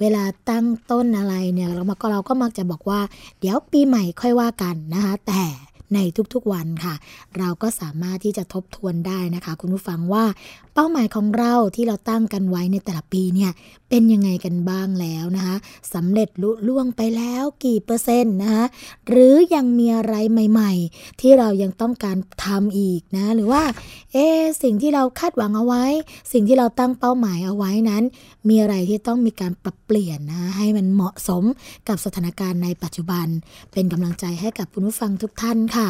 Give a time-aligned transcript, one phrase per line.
[0.00, 3.00] เวลาตั้งต้นอะไรเนี่ยเราก็เราก็มักจะบอกว่า
[3.40, 5.44] เดี๋ยวปีใหม่ค่อยว่ากันนะคะแต่
[5.94, 5.98] ใน
[6.34, 6.94] ทุกๆวันค่ะ
[7.38, 10.24] เราก็สามารถที่จะทบทวนได้นะคะ คุณผู้ฟังว่า
[10.80, 13.50] เป้าหมายของเราที่เราตั้งกันไว้ในแต่ละปีเนี่ย
[13.88, 15.56] เป็นยังไงกันบ้างแล้วนะคะ
[15.94, 18.64] สำเร็จลุล่วงไปแล้วกี่เปอร์เซ็นต์นะคะ
[19.08, 23.62] หรือยังมีอะไรใหม่ ๆ ที่เรายังต้องการทำอีกนะหรือว่า
[24.12, 24.26] เอ๊
[24.62, 25.84] สิ่งที่เราคาดหวังเอาไว้
[26.32, 28.02] สิ่งที่เราตั้งเป้าหมายเอาไว้นั้น
[28.48, 31.44] มีอะไรที่ต้องมีการปรับเปลี่ยนนะให้มันเหมาะสม
[31.88, 33.26] กับสถานการณ์ในปัจจุบัน
[33.72, 35.88] เป็นกำลังใจให้กับคุณผู้ฟังทุกท่านค่ะ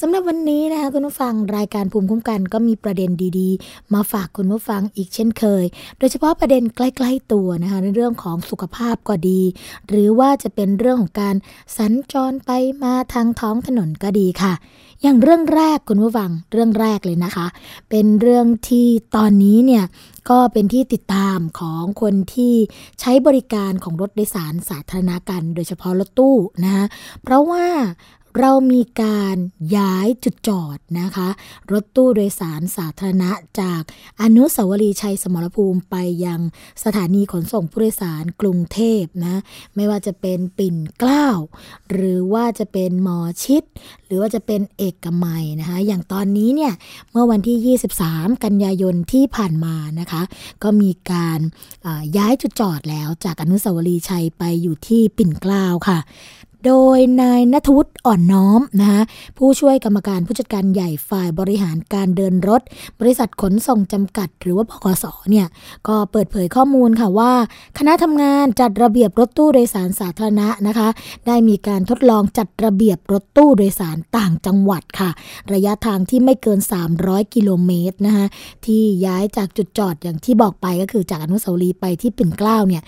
[0.00, 5.64] สำหรับวันนี้นะคะคุณผู้ฟังรายการภูมิคุ้มกันก็มีประเด็นดีๆ มาฝากคุณผู้ฟังอีกเช่นเคย
[5.98, 9.40] โดยเฉพาะประเด็นใกล้ ๆ ตัวนะคะในเรื่องของสุขภาพก็ดี
[9.88, 11.36] หรือว่าจะเป็นเรื่องของการ
[11.78, 12.50] สัญจรไป
[12.82, 14.54] มาทางท้องถนนก็ดีค่ะ
[15.06, 17.46] อย่างเรื่องแรกคุณผู้ฟังเรื่องแรกเลยนะคะ
[17.90, 18.86] เป็นเรื่องที่
[19.16, 19.84] ตอนนี้เนี่ย
[20.30, 22.54] ก็เป็นที่ติดตามของคนที่
[23.00, 26.84] ใช้บริการของรถโดยสารสาธารณะกัน โดยเฉพาะรถตู้นะคะ
[27.22, 27.66] เพราะว่า
[28.40, 29.36] เรามีการ
[29.76, 31.28] ย้ายจุดจอดนะคะ
[31.72, 33.30] รถตู้โดยสารสาธารณะ
[33.60, 33.82] จาก
[34.22, 36.40] อนุสาวรีย์ชัยสมรภูมิไปยัง
[36.84, 39.40] สถานีขนส่งผู้โดยสารกรุงเทพนะ
[39.74, 41.28] ไม่ว่าจะเป็นปิ่นเกล้า
[41.90, 43.62] หรือว่าจะเป็นหมอชิด
[44.06, 46.72] หรือว่าจะเป็นเอกกมัยนะคะ อย่างตอนนี้เนี่ย
[47.10, 50.22] เมื่อวันที่ 23 กันยายนที่ผ่านมานะคะ
[50.62, 51.40] ก็มีการ
[52.16, 55.98] ย้ายจุดจอดแล้วจากอนุสาวรีย์ชัยไปอยู่ที่ปิ่นเกล้าค่ะ
[56.66, 59.02] โดยนายนทวุฒิอ่อนน้อมนะคะ
[59.38, 62.62] ผู้ช่วยกรรมการผู้จัดการใหญ่ฝ่ายบริหารการเดินรถ
[63.00, 65.46] บริษัทขนส่งจำกัด หรือว่าบกสเนี่ย
[65.88, 67.32] ก็เปิดเผยข้อมูลค่ะว่า
[67.78, 70.88] คณะทำงานจัดระเบียบรถตู้โดยสารสาธารณะนะคะ
[71.26, 75.10] ได้มีการทดลองจัดระเบียบรถตู้โดยสารต่างจังหวัดค่ะ
[75.52, 76.60] ระยะทางที่ไม่เกิน
[76.96, 78.26] 300 กิโลเมตรนะคะ
[78.66, 82.82] ที่ย้ายจากจุดจอดอย่างที่บอกไปก็คือจากอนุสาวรีย์ไปที่ปิ่นเกล้าเนี่ย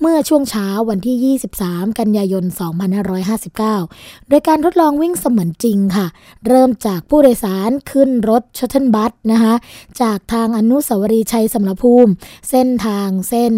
[0.00, 2.44] เมื่อช่วงเช้าวันที่ 23 กันยายน
[2.86, 6.06] 2500 2559 โดยการทดลองวิ่งเสมือนจริงค่ะ
[6.48, 9.54] เริ่มจากผู้โดยสารขึ้นรถชัตเทิลบัสนะคะ
[10.02, 12.12] จากทางอนุสาวรีย์ชัยสมรภูมิ
[12.50, 13.52] เส้นทางเส้น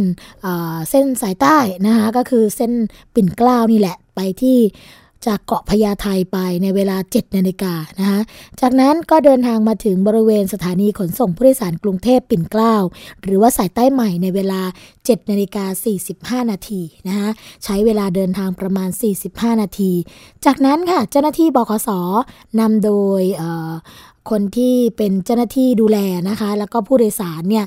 [0.91, 2.73] เส้นสายใต้นะคะก็คือเส้น
[3.15, 4.59] ปิ่นเกล้านี่แหละไปที่
[5.27, 8.21] จากเกาะพญาไทไปในเวลา 7นาฬิกานะคะ
[8.61, 12.75] จากนั้นก็เดินทางมาถึงบริเวณสถานีขนส่งผู้โดยสารกรุงเทพปิ่นเกล้า
[13.23, 14.61] หรือว่าสายใต้ใหม่ในเวลา
[14.95, 17.29] 7นาฬิกา45 นาทีนะคะ
[17.65, 18.89] ใช้เวลาเดินทางประมาณ
[19.25, 19.93] 45 นาที
[20.45, 21.91] จากนั้นค่ะเจ้าหน้าที่บขส
[22.61, 23.23] นำโดย
[24.31, 27.65] คนที่เป็นเจ้าหน้าที่ดูแลนะคะ แล้วก็ผู้โดยสารเนี่ย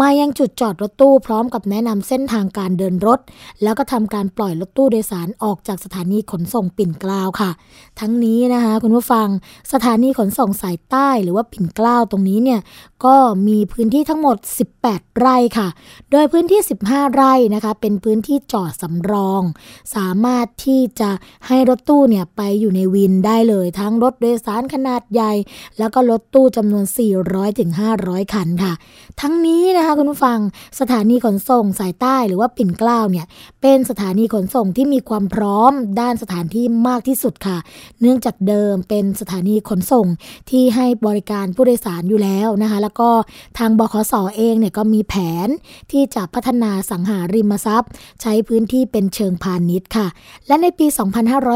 [0.00, 3.20] มายังจุดจอดรถตู้พร้อมกับแนะนำเส้นทางการเดินรถ
[3.62, 7.50] แล้วก็ทำการปล่อยรถตู้โดยสารออกจากสถานีขนส่งปิ่นเกล้าค่ะ
[8.00, 9.28] ทั้งนี้นะคะคุณผู้ฟัง
[9.72, 12.60] สถานีขนส่งสายใต้หรือว่าปิ่นเกล้าตรงนี้เนี่ย
[13.04, 13.16] ก็
[13.48, 14.36] มีพื้นที่ทั้งหมด
[14.78, 15.68] 18 ไร่ค่ะ
[16.10, 19.42] โดยพื้นที่ 15 ไร่นะคะ เป็นพื้นที่จอดสำรอง
[19.94, 21.10] สามารถที่จะ
[21.46, 25.32] ให้รถตู้เนี่ยไปอยู่ในวินได้เลยทั้งรถโดยสารขนาดใหญ่
[25.78, 26.84] แล้วก็รถตู้จำนวน
[27.58, 28.72] 400-500 คันค่ะ
[29.20, 30.40] ทั้งนี้นะคะคุณผู้ฟัง
[30.80, 33.26] สถานีขนส่งสายใต้หรือว่าปิ่นเกล้าเนี่ย
[33.62, 37.58] เป็นสถานีขนส่งที่มีความพร้อมด้านสถานที่มากที่สุดค่ะ
[38.00, 40.06] เนื่องจากเดิมเป็นสถานีขนส่ง
[40.50, 43.10] ที่ให้บริการผู้โดยสารอยู่แล้วนะคะ แล้วก็
[43.58, 45.14] ทางบขสอเองเนี่ยก็มีแผ
[45.46, 45.48] น
[45.92, 47.90] ที่จะพัฒนาสังหาริมทรัพย์
[48.22, 50.06] ใช้พื้นที่เป็นเชิงพาณิชย์ค่ะ
[50.46, 50.86] และในปี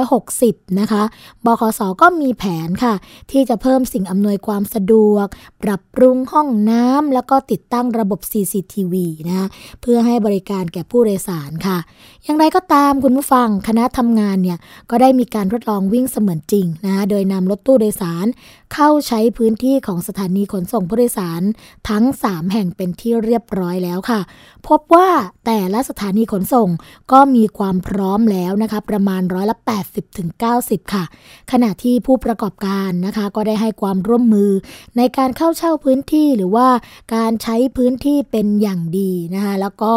[0.05, 1.03] 2560 นะคะ
[1.45, 2.95] บขสก็มีแผนค่ะ
[3.31, 5.27] ที่จะเพิ่มสิ่งอำนวยความสะดวก
[5.63, 8.95] ปรับปรุงห้องน้ำแล้วก็ติดตั้งระบบ CCTV
[9.29, 9.49] นะ
[9.81, 11.79] เพื่อให้บริการแก่ผู้โดยสารค่ะ
[12.25, 14.59] อย่างไรก็ตามคุณผู้ฟังคณะทำงานเนี่ย
[14.91, 18.27] ก็ได้มีการทดลองวิ่งเสมือนจริงนะโดยนำรถตู้โดยสาร
[18.75, 21.43] เข้าใช้พื้นที่ของสถานีขนส่งผู้โดยสาร
[21.89, 24.21] ทั้ง 3 แห่งเป็นที่เรียบร้อยแล้วค่ะ
[24.69, 25.09] พบว่า
[25.47, 26.69] แต่ละสถานีขนส่ง
[27.13, 30.29] ก็มีความพร้อมแล้วนะคะ ประมาณร้อยละ 80ถึง
[30.61, 31.05] 90 ค่ะ
[31.53, 34.51] ขณะที่ผู้ประกอบการนะคะ ก็ได้ให้ความร่วมมือ
[34.97, 36.69] ในการเข้าเช่าพื้นที่หรือว่า
[37.15, 39.93] การใช้พื้นที่เป็นอย่างดีนะคะแล้วก็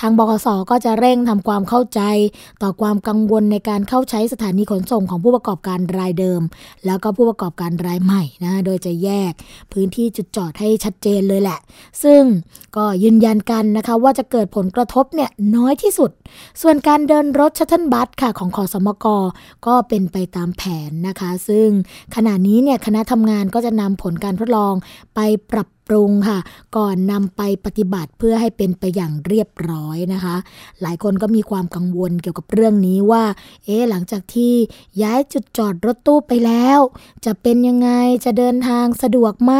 [0.00, 2.00] ทางบขสก็จะเร่งทำความเข้าใจ
[2.62, 6.42] ต่อความกังวลในการเข้าใช้สถานีขนส่งของผู้ประกอบการรายเดิม
[6.86, 8.13] แล้วก็ผู้ประกอบการรายใหม่
[8.44, 9.32] นะ โดยจะแยก
[9.72, 11.58] พื้นที่จุดจอดให้ชัดเจนเลยแหละ
[12.02, 12.22] ซึ่ง
[12.76, 16.10] ก็ยืนยันกันนะคะว่าจะเกิดผลกระทบเนี่ยน้อยที่สุด
[16.62, 19.06] ส่วนการเดินรถชัตเทิลบัสค่ะของขสมก
[19.66, 21.68] ก็เป็นไปตามแผนนะคะ ซึ่ง
[22.14, 24.74] ขณะนี้เนี่ยคณะทำงานก็จะนำผลการทดลอง
[25.14, 26.38] ไปปรับ ปรุงค่ะ
[26.76, 30.36] ก่อนนำไปปฏิบัติเพื่อให้เป็นไปอย่างเรียบร้อยนะคะ
[30.82, 33.24] หลายคนก็มีความกังวลเกี่ยวกับเรื่องนี้ว่า
[33.64, 34.54] เอ๊หลังจากที่
[35.02, 36.78] ย้ายจุดจอดรถตู้ไปแล้ว
[37.24, 37.90] จะเป็นยังไง
[38.24, 39.52] จะเดินทางสะดวกไหม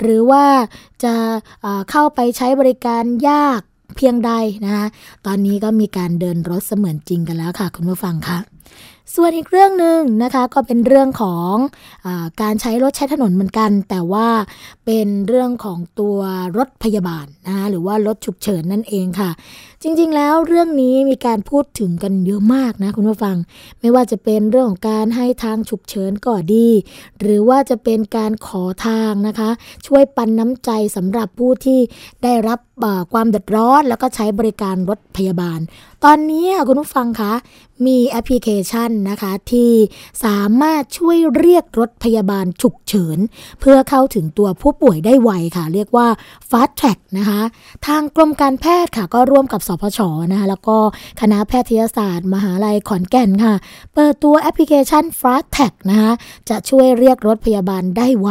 [0.00, 0.44] หรือว่า
[1.04, 1.14] จะ
[1.90, 3.60] เข้าไปใช้บริการยาก
[3.96, 4.32] เพียงใด
[4.64, 4.86] นะคะ
[5.26, 8.55] ตอนนี้ก็มีการเดินรถเสมือนจริงกันแล้วค่ะ คุณผู้ฟังคะ
[9.16, 11.54] ส่วนอีกเรื่องหนึ่งนะคะก็เป็นเรื่องของ
[12.06, 12.08] อ
[12.42, 14.26] การใช้รถใช้ถนนเหมือนกัน แต่ว่า
[14.84, 16.18] เป็นเรื่องของตัว
[16.58, 19.30] รถพยาบาลนะคะหรือว่ารถฉุกเฉินนั่นเองค่ะ
[19.88, 23.36] จริงๆ แล้วเรื่องนี้มีการพูดถึงกันเยอะมากนะคุณผู้ฟัง
[23.80, 26.68] ไม่ว่าจะเป็นเรื่องของการให้ทางฉุกเฉินก็ดี
[27.20, 29.50] หรือว่าจะเป็นการขอทางนะคะ
[29.86, 31.80] ช่วยปันน้ำใจสำหรับผู้ที่
[32.22, 32.58] ได้รับ
[33.12, 35.60] ความเดือดร้อนแล้วก็ใช้บริการรถพยาบาล
[36.04, 37.32] ตอนนี้คุณผู้ฟังคะ
[37.86, 39.70] มีแอปพลิเคชันนะคะที่
[40.24, 43.18] สามารถช่วยเรียกรถพยาบาลฉุกเฉิน
[43.60, 46.08] เพื่อเข้าถึงตัวผู้ป่วยได้ไวค่ะ เรียกว่า
[46.50, 47.40] Fast Track นะคะ
[47.86, 50.76] ทางกรมการแพทย์ค่ะก็ร่วมกับสพชนะคะแล้วก็
[51.20, 53.54] คณะแพทยศาสตร์ มหาลัยขอนแก่นค่ะ
[53.94, 56.12] เปิดตัวแอปพลิเคชัน Fast Tag นะคะ
[56.50, 58.28] จะช่วยเรียกรถพยาบาลได้ไว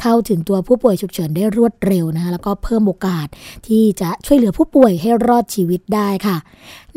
[0.00, 3.26] เข้าถึงตัวผู้ป่วยฉุกเฉินได้รวดเร็วนะคะแล้วก็เพิ่มโอกาส
[3.66, 6.36] ที่จะช่วยเหลือผู้ป่วยให้รอดชีวิตได้ค่ะ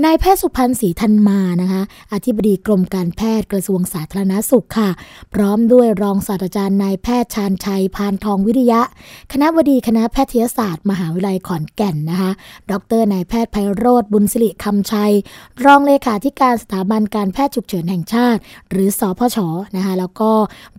[0.04, 1.82] นายแพทย์สุพันธ์ศรีธันมานะคะ
[2.14, 4.90] อธิบดีกรมการแพทย์กระทรวงสาธารณาสุขค่ะ
[5.34, 8.82] พร้อมด้วยรองศาสตราจารย์นายแพทย์ชาญชัย พานทองวิทยะ
[9.32, 12.32] คณะบดีคณะแพทยศาสตร์ มหาวิทยาลัยขอนแก่นนะคะ
[12.72, 15.14] ดรนายแพทย์ไพโรธบุญสิริคำชัย
[15.66, 18.40] รองเลขาธิการสถาบันการแพทย์ฉุกเฉินแห่งชาติ
[18.72, 19.38] หรือสอพช
[19.76, 20.32] นะคะแล้วก็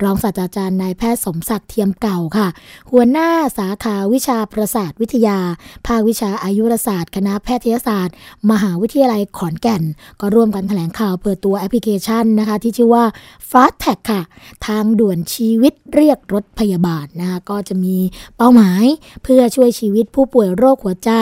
[0.02, 2.48] รองศาสตราจารย์นายแพทย์สมศักดิ์เทียมเก่าค่ะ
[2.90, 5.38] หัวหน้าสาขาวิชาประสาทวิทยา
[5.86, 8.14] ภาควิชาอายุรศาสตร์ คณะแพทยศาสตร์
[8.52, 9.82] มหาวิทยาลัยขอนแก่น
[10.20, 13.04] ก็ร่วมกันแถลงข่าวเปิดตัวแอปพลิเคชันนะคะ ที่ชื่อว่า
[13.50, 14.22] Fast Tag ค่ะ
[14.66, 17.96] ทางด่วนชีวิตเรียกรถพยาบาลนะคะก็จะมี
[18.36, 18.84] เป้าหมาย
[19.22, 21.12] เพื่อช่วยชีวิตผู้ป่วยโรคหัวใจ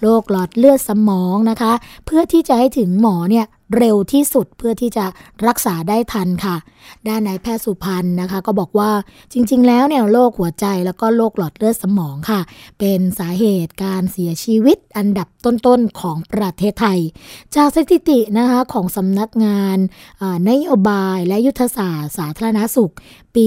[0.00, 1.72] โรคหลอดเลือดสมองนะคะ
[2.06, 3.46] เพื่อที่จะให้ถึงหมอเนี่ย
[3.78, 5.04] เร็วที่สุดเพื่อที่จะ
[5.46, 6.56] รักษาได้ทันค่ะ
[7.08, 8.90] ด้านนายแพทย์สุพันธ์นะคะ ก็บอกว่า
[9.32, 12.40] จริง ๆ แล้วเนี่ยโรคหัวใจแล้วก็โรคหลอดเลือดสมองค่ะ
[12.78, 16.98] เป็นสาเหตุการเสียชีวิตอันดับต้นๆของประเทศไทย
[17.56, 19.78] จากสถิตินะคะของสำนักงาน
[20.50, 22.92] นโยบายและยุทธศาสตร์สาธารณสุข
[23.34, 23.46] ปี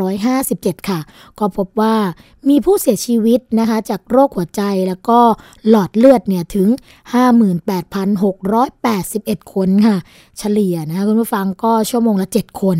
[0.00, 1.00] 2557 ค่ะ
[1.38, 1.94] ก็พบว่า
[2.48, 5.18] มีผู้เสียชีวิตนะคะจากโรคหัวใจแล้วก็
[5.68, 6.68] หลอดเลือดเนี่ยถึง
[8.10, 9.96] 58,681 คนค่ะ
[10.44, 12.78] เฉลี่ยนะคะคุณผู้ฟังก็ชั่วโมงละ 7 คน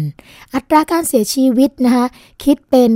[0.55, 2.07] อัตราการเสียชีวิตนะคะ
[2.45, 2.91] คิดเป็น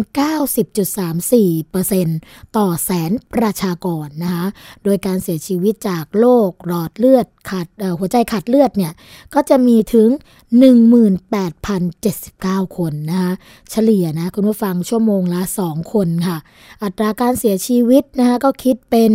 [1.85, 4.47] 90.34%ต่อแสนประชากรนะคะ
[4.85, 7.67] โดยการเสียชีวิตจากโรคหลอดเลือดขาด
[7.99, 8.93] หัวใจขาดเลือดเนี่ย
[9.35, 10.09] ก็จะมีถึง
[11.83, 13.33] 18,079 คนนะคะ
[13.71, 16.39] เฉลี่ยนะคุณผู้ฟังชั่วโมงละ 2 คนค่ะ
[16.83, 19.13] อัตราการเสียชีวิตนะคะก็คิดเป็น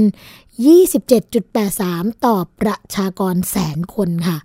[0.72, 4.40] 27.83 ต่อประชากรแสนคนค่ะ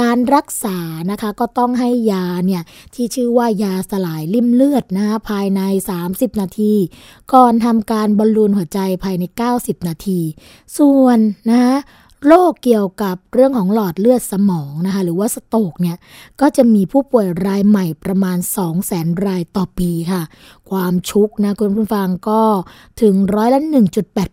[0.00, 0.78] การรักษา
[1.10, 2.62] นะคะก็ต้องให้ยาเนี่ย
[2.94, 5.60] ที่ชื่อว่ายาสลายลิ่มเลือดนะคะภายใน
[6.00, 6.74] 30 นาที
[7.32, 9.24] ก่อนทำการบอลลูนหัวใจภายใน
[9.56, 10.20] 90 นาที
[10.78, 11.18] ส่วน
[11.50, 11.76] นะคะ
[12.26, 15.96] โรคเกี่ยวกับเรื่องของหลอดเลือดสมองนะคะหรือว่าสโตกเนี่ย
[16.40, 20.22] ก็จะมีผู้ป่วยรายใหม่ประมาณ 2 0 0แสนรายต่อปีค่ะ
[20.70, 22.42] ความชุกนะคุณผู้ฟังก็
[23.02, 23.60] ถึงร้อยละ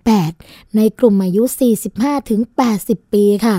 [0.02, 1.44] 1.88 ในกลุ่มอายุ
[2.28, 3.58] 45-80 ปีค่ะ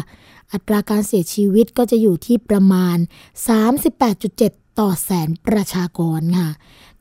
[0.52, 2.96] อัตราการเสียชีวิตก็จะอยู่ที่ประมาณ
[3.46, 6.50] 38.7 ต่อแสนประชากรค่ะ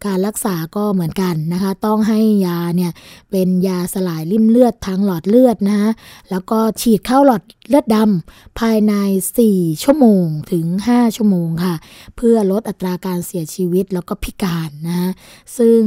[0.05, 2.91] การรักษาก็เหมือนกันนะคะ ต้องให้ยาเนี่ย
[3.31, 5.89] เป็นยาสลายริ่มเลือดทางหลอดเลือดนะคะ
[6.29, 8.93] แล้วก็ฉีดเข้าหลอดเลือดดำภายใน
[9.39, 11.75] 4 ชั่วโมงถึง 5 ชั่วโมงค่ะ
[12.15, 15.09] เพื่อลดอัตราการเสียชีวิตแล้วก็พิการนะะ
[15.57, 15.79] ซึ่ง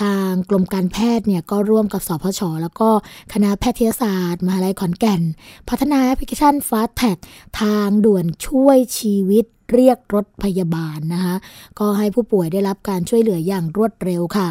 [0.00, 2.90] ทางกรมการแพทย์เนี่ยก็ร่วมกับสพช แล้วก็
[3.32, 5.22] คณะแพทยศาสตร์มหาลัยขอนแก่น
[5.68, 7.18] พัฒนาแอปพลิเคชัน Fast Tag
[7.60, 11.34] ทางด่วนช่วยชีวิต เรียกรถพยาบาลนะคะ
[11.78, 14.48] ก็ให้ผู้ป่วยได้รับการช่วยเหลืออย่างรวดเร็วค่ะ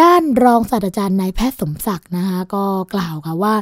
[0.00, 3.54] ด้านรองศาสตราจารย์นายแพทย์สมศักดิ์นะคะก็กล่าวค่ะว่า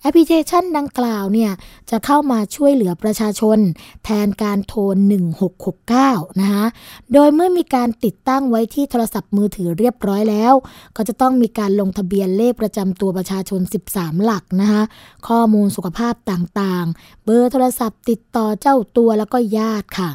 [0.00, 1.52] แอปพลิเคชันดังกล่าวเนี่ย
[1.90, 3.58] จะเข้ามาช่วยเหลือประชาชน
[4.04, 4.96] แทนการโทร
[5.62, 6.64] 1669 นะคะ
[7.12, 10.54] โดยเมื่อมีการติดตั้งไว้ที่โทรศัพท์มือถือเรียบร้อยแล้ว
[10.96, 13.60] ก็จะต้องมีการลงทะเบียนเลขประจำตัวประชาชน
[13.92, 14.82] 13 หลักนะคะ
[15.28, 20.10] ข้อมูลสุขภาพต่างๆ เบอร์โทรศัพท์ติดต่อเจ้าตัวแล้วก็ญาติค่ะ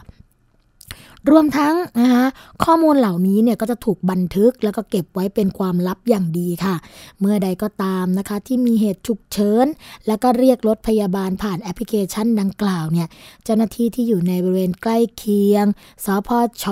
[1.32, 2.26] รวมทั้งนะคะ
[2.64, 6.76] ข้อมูลเหล่านี้เนี่ยก็จะถูกบันทึกแล้วก็เก็บไว้เป็นความลับอย่างดีค่ะ
[7.20, 9.66] เมื่อใดก็ตามนะคะที่มีเหตุฉุกเฉิน
[10.08, 13.08] แล้วก็เรียกรถพยาบาลผ่านแอปพลิเคชันดังกล่าวเนี่ย
[13.44, 15.66] เจ้าหน้าที่ที่อยู่ในบริเวณใกล้เคียง
[16.06, 16.30] สพ
[16.64, 16.66] ช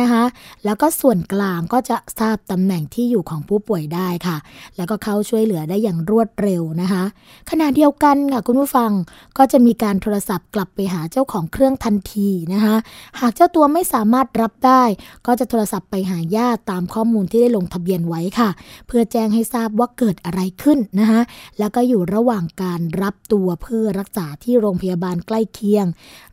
[0.00, 0.24] นะคะ
[0.64, 4.36] แล้วก็ส่วนกลางก็จะทราบตำแหน่งที่อยู่ของผู้ป่วยได้ค่ะ
[4.76, 7.04] แล้วก็เข้าช่วยเหลือได้อย่างรวดเร็วนะคะ
[7.50, 8.90] ขณะเดียวกันค่ะคุณผู้ฟัง
[9.38, 12.76] ก็จะมีการโทรศัพท์กลับไปหาเจ้าของเครื่องทันทีนะคะ
[13.20, 14.82] หากเจ้าตัวไม่สามารถรับได้
[15.26, 18.50] ก็จะโทรศัพท์ไปหาญาติตามข้อมูลที่ได้ลงทะเบียนไว้ค่ะ
[18.86, 21.20] เพื่อแจ้งให้ทราบว่าเกิดอะไรขึ้นนะคะ
[21.58, 25.86] แล้วก็อยู่ระหว่างการรับตัวเพื่อรักษาที่โรงพยาบาลใกล้เคียง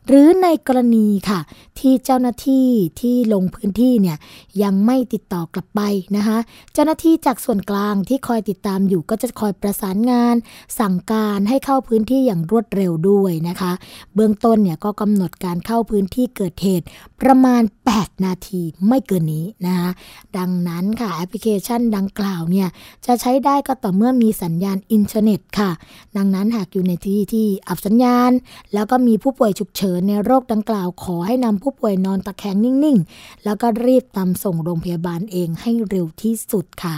[0.08, 1.40] หรือในกรณีค่ะ
[1.78, 2.68] ที่เจ้าหน้าที่
[3.00, 4.16] ที่ลงพื้นที่เนี่ย
[4.62, 5.80] ยังไม่ติดต่อกลับไป
[6.16, 6.38] นะคะ
[6.72, 10.36] เจ้าหน้าที่จากส่วนกลางที่คอยติดตามอยู่ก็จะคอยประสานงาน
[10.78, 13.72] สั่งการให้เข้าพื้นที่อย่างรวดเร็วด้วยนะคะ
[14.14, 16.86] เบื้องต้นเนี่ยก็กำหนดการเข้าพื้นที่เกิดเหตุ
[17.20, 17.53] ประมาณ
[17.90, 19.90] 8 นาทีไม่เกินนี้นะคะ
[20.38, 22.68] ดังนั้นค่ะแอปพลิเคชันดังกล่าวเนี่ย
[23.06, 25.70] จะใช้ได้ก็ต่อเมื่อมีสัญญาณอินเทอร์เน็ตค่ะ
[26.16, 28.30] ดังนั้นหากอยู่ในที่ที่อับสัญญาณ
[28.74, 36.96] แล้วก็มีผู้ป่วยฉุกเฉินในโรคดังกล่าวขอให้นำผู้ป่วยนอนตะแคงนิ่ง ๆ แล้วก็รีบนำส่งโรงพยาบาลเองให้เร็วที่สุดค่ะ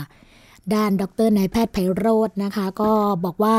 [0.75, 2.91] ด้านดรนายแพทย์ไพโรจน์นะคะ ก็
[3.25, 3.57] บอกว่า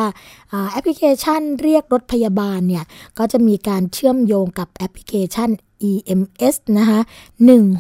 [0.71, 2.85] แอปพลิเคชันเรียกรถพยาบาลเนี่ย
[3.19, 5.51] ก็จะมีการเชื่อมโยงกับแอปพลิเคชัน
[5.91, 7.01] EMS นะคะ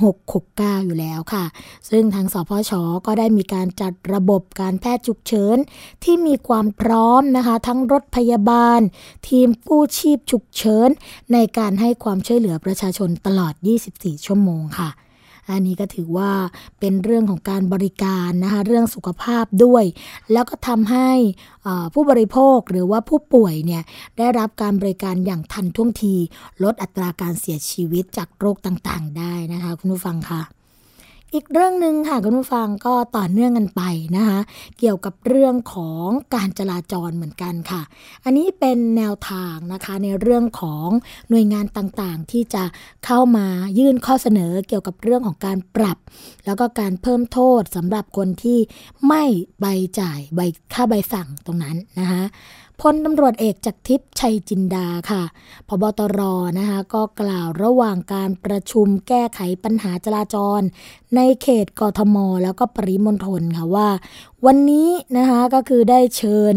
[0.03, 1.45] 1669 อยู่แล้วค่ะ
[1.91, 2.73] ซึ่งทางสพช
[3.07, 5.57] ก็ได้มีการจัดระบบการแพทย์ฉุกเฉิน
[6.05, 8.81] ที่มีความพร้อมนะคะ ทั้งรถพยาบาล
[9.29, 10.89] ทีมกู้ชีพฉุกเฉิน
[11.33, 13.55] ในการให้ความช่วยเหลือประชาชนตลอด
[13.89, 14.91] 24 ชั่วโมงค่ะ
[15.55, 16.31] อันนี้ก็ถือว่า
[16.81, 19.85] เป็นเรื่องของการบริการนะคะเรื่องสุขภาพด้วย
[20.33, 21.11] แล้วก็ทำให้
[21.95, 23.83] ผู้บริโภคหรือว่าผู้ป่วยเนี่ย
[24.19, 26.15] ได้รับการบริการอย่างทันท่วงที
[26.63, 30.58] ลดอัตราการเสียชีวิตจากโรคต่างๆ ได้นะคะคุณผู้ฟังค่ะ
[31.35, 33.83] อีกเรื่องหนึ่งค่ะคุณผู้ฟังก็ต่อเนื่องกันไป
[34.17, 34.39] นะคะ
[34.79, 37.83] เกี่ยวกับเรื่องของการจราจรเหมือนกันค่ะ
[38.25, 40.89] อันนี้เป็นแนวทางนะคะในเรื่องของ
[41.29, 42.65] หน่วยงานต่างๆ ที่จะ
[43.05, 43.47] เข้ามา
[43.79, 45.99] ยื่นข้อเสนอเกี่ยวกับเรื่องของการปรับ
[46.47, 48.59] แล้วก็การเพิ่มโทษสำหรับคนที่
[49.09, 49.25] ไม่
[49.61, 49.67] ใบ
[50.01, 50.41] จ่ายใบ
[50.75, 52.23] ค่าใบสั่งตรงนั้นนะคะ
[52.83, 55.23] พลตำรวจเอกจากทิพย์ชัยจินดาค่ะ
[55.69, 56.21] พบตร
[56.59, 60.61] นะคะก็กล่าวระหว่างการประชุมแก้ไขปัญหาจราจร
[61.17, 63.89] ในเขตกทม แล้วก็ปริมณฑลค่ะว่า
[64.47, 66.55] วันนี้นะคะก็คือได้เชิญ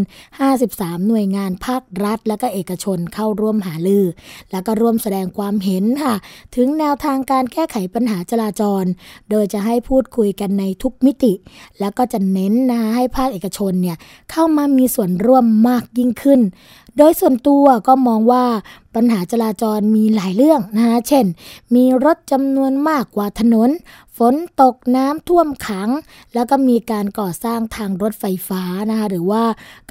[0.52, 4.06] 53 หน่วยงานภาครัฐ และก็เอกชนเข้าร่วมหาลือ
[4.52, 6.16] แล้วก็ร่วมแสดงความเห็นค่ะ
[6.56, 8.84] ถึงแนวทางการแก้ไขปัญหาจราจร
[9.30, 11.34] โดยจะให้พูดคุยกันในทุกมิติ
[11.80, 13.98] แล้วก็จะเน้นนะคะให้ภาคเอกชนเนี่ย
[14.32, 16.40] เข้ามามีส่วนร่วมมากยิ่งขึ้น
[16.98, 18.46] โดยส่วนตัวก็มองว่า
[18.96, 21.26] ปัญหาจราจรมีหลายเรื่องนะคะเช่น
[21.76, 23.70] มีรถจำนวนมากกว่าถนน
[24.34, 25.90] นตกน้ำท่วมขัง
[26.34, 29.44] แล้วก็มีการก่อสร้างทางรถไฟฟ้านะคะหรือว่า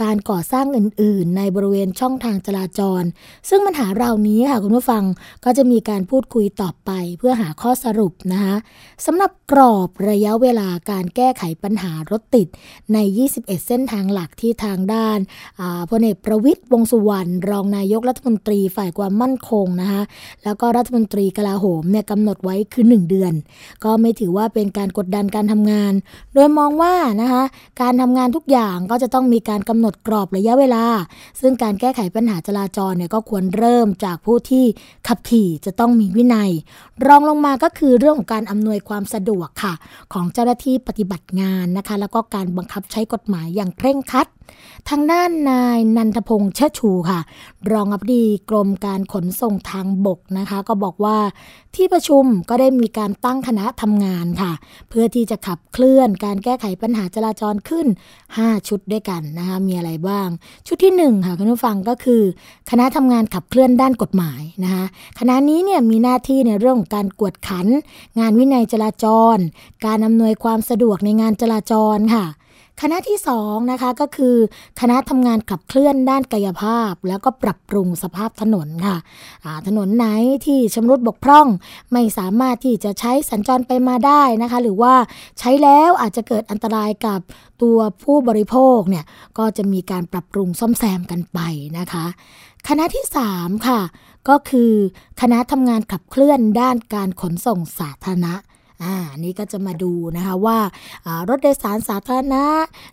[0.03, 3.03] การก่อสร้างอื่น ๆ ในบริเวณช่องทางจราจร
[3.49, 5.05] ซึ่งปัญหาเหล่านี้ค่ะคุณผู้ฟัง
[5.45, 8.55] ก็จะมีการพูดคุยต่อไปเพื่อหาข้อสรุปนะคะ
[9.07, 12.49] สำหรับกรอบระยะเวลาการแก้ไขปัญหารถติด
[12.93, 15.19] ใน 21 เส้นทางหลักที่ทางด้าน
[15.91, 20.03] พลเอกประวิตยวงสุวรรณรองนายกรัฐมนตรีฝ่ายความมั่นคงนะคะ
[20.45, 23.33] แล้วก็รัฐมนตรีกลาโหมเนี่ยกำหนดไว้คือ 1 เดือน
[23.85, 25.93] ก็ไม่ถือว่าเป็นการกดดันการทำงาน
[26.35, 27.43] โดยมองว่านะคะ
[27.81, 30.85] การทำงานทุกอย่างก็จะต้องมีการกำหนดกรอบระยะเวลา
[31.41, 34.65] ซึ่งการแก้ไขปัญหาจราจรเนี่ยก็ควรเริ่มจากผู้ที่
[35.09, 36.51] ขับขี่จะต้องมีวินัย
[37.07, 39.75] รองลงมาก็คือเรื่องของการอำนวยความสะดวกค่ะ
[40.13, 44.27] ของเจ้าหน้าที่ปฏิบัติงานนะคะ แล้วก็การบังคับใช้กฎหมายอย่างเคร่งครัด
[44.89, 47.21] ทางด้านนายนันทพงษ์เชิดชูค่ะ
[47.73, 51.19] รองอธิบดีกรมการขนส่งทางบกนะคะ ก็บอกว่า
[51.77, 54.53] ที่ประชุมก็ได้มีการตั้งคณะทำงานค่ะ
[54.89, 57.87] เพื่อที่จะขับเคลื่อนการแก้ไขปัญหาจราจรขึ้น
[58.27, 60.29] 5 ชุดด้วยกันนะคะ มีอะไรบ้าง
[60.67, 62.23] ชุดที่ 1 ค่ะคุณผู้ฟังก็คือ
[62.71, 64.85] คณะทำงานขับเคลื่อนด้านกฎหมายนะคะ
[65.19, 67.67] คณะนี้เนี่ยมีหน้าที่ในเรื่องของการกวดขัน
[68.19, 69.37] งานวินัยจราจร
[69.87, 72.27] การอำนวยความสะดวกในงานจราจรค่ะ
[72.83, 74.37] คณะที่2นะคะก็คือ
[74.81, 78.97] คณะทำงานขับเคลื่อนด้านกายภาพ แล้วก็ปรับปรุงสภาพถนนค่ะ
[79.67, 80.07] ถนนไหน
[80.47, 81.47] ที่ชำรุดบกพร่อง
[81.93, 84.95] ไม่สามารถที่จะใช้สัญจรไปมาได้นะคะ หรือว่า
[85.39, 87.21] ใช้แล้วอาจจะเกิดอันตรายกับ
[87.63, 89.05] ตัวผู้บริโภคเนี่ย
[89.39, 91.39] ก็จะมีการปรับปรุงซ่อมแซมกันไป
[91.79, 92.07] นะคะ
[92.69, 93.05] คณะที่
[93.37, 93.81] 3 ค่ะ
[94.29, 94.73] ก็คือ
[95.21, 98.35] คณะทำงานขับเคลื่อนด้านการขนส่งสาธารณะ
[98.83, 100.59] อ่านี่ก็จะมาดูนะคะว่า
[101.29, 102.45] รถโดยสารสาธารณะ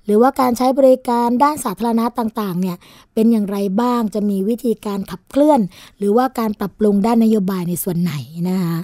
[0.05, 2.77] หรือว่าการใช้บริการด้านสาธารณะต่างๆเนี่ย
[3.13, 5.59] เป็นอย่างไรบ้างจะมีวิธีการขับเคลื่อน
[5.97, 8.13] หรือว่าการปรับปรุงด้านนโยบายในส่วนไหน
[8.49, 8.77] นะคะ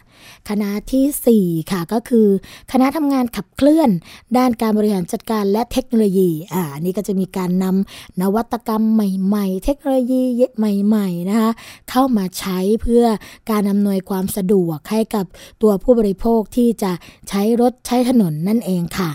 [0.49, 2.27] คณะทีสี่4 ค่ะก็คือ
[2.71, 3.89] คณะทำงานขับเคลื่อน
[4.37, 10.23] ด้านการบริหารจัดการและเทคโนโลยีอ่านนี่ก็จะมีการนำนวัตกรรมใหม่ๆ เทคโนโลยี
[10.57, 11.51] ใหม่ๆนะคะ
[11.89, 13.05] เข้ามาใช้เพื่อ
[13.51, 15.25] การอำนวยความสะดวกให้กับ
[15.61, 16.91] ตัวผู้บริโภคที่จะ
[17.29, 19.10] ใช้รถใช้ถนนนั่นเองค่ะ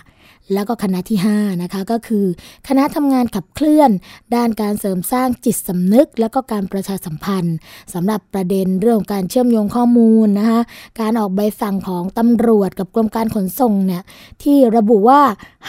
[0.52, 2.26] แล้วก็คณะที่5นะคะก็คือ
[2.68, 3.90] คณะทำงานขับเคลื่อน
[4.34, 7.56] ด้านการเสริมสร้างจิตสำนึก แล้วก็การประชาสัมพันธ์
[7.94, 10.60] สำหรับประเด็นเรื่องของการเชื่อมโยงข้อมูลนะคะ
[11.00, 14.02] การออกใบสั่งของตำรวจกับกรมการขนส่งเนี่ย
[14.42, 15.20] ที่ระบุว่า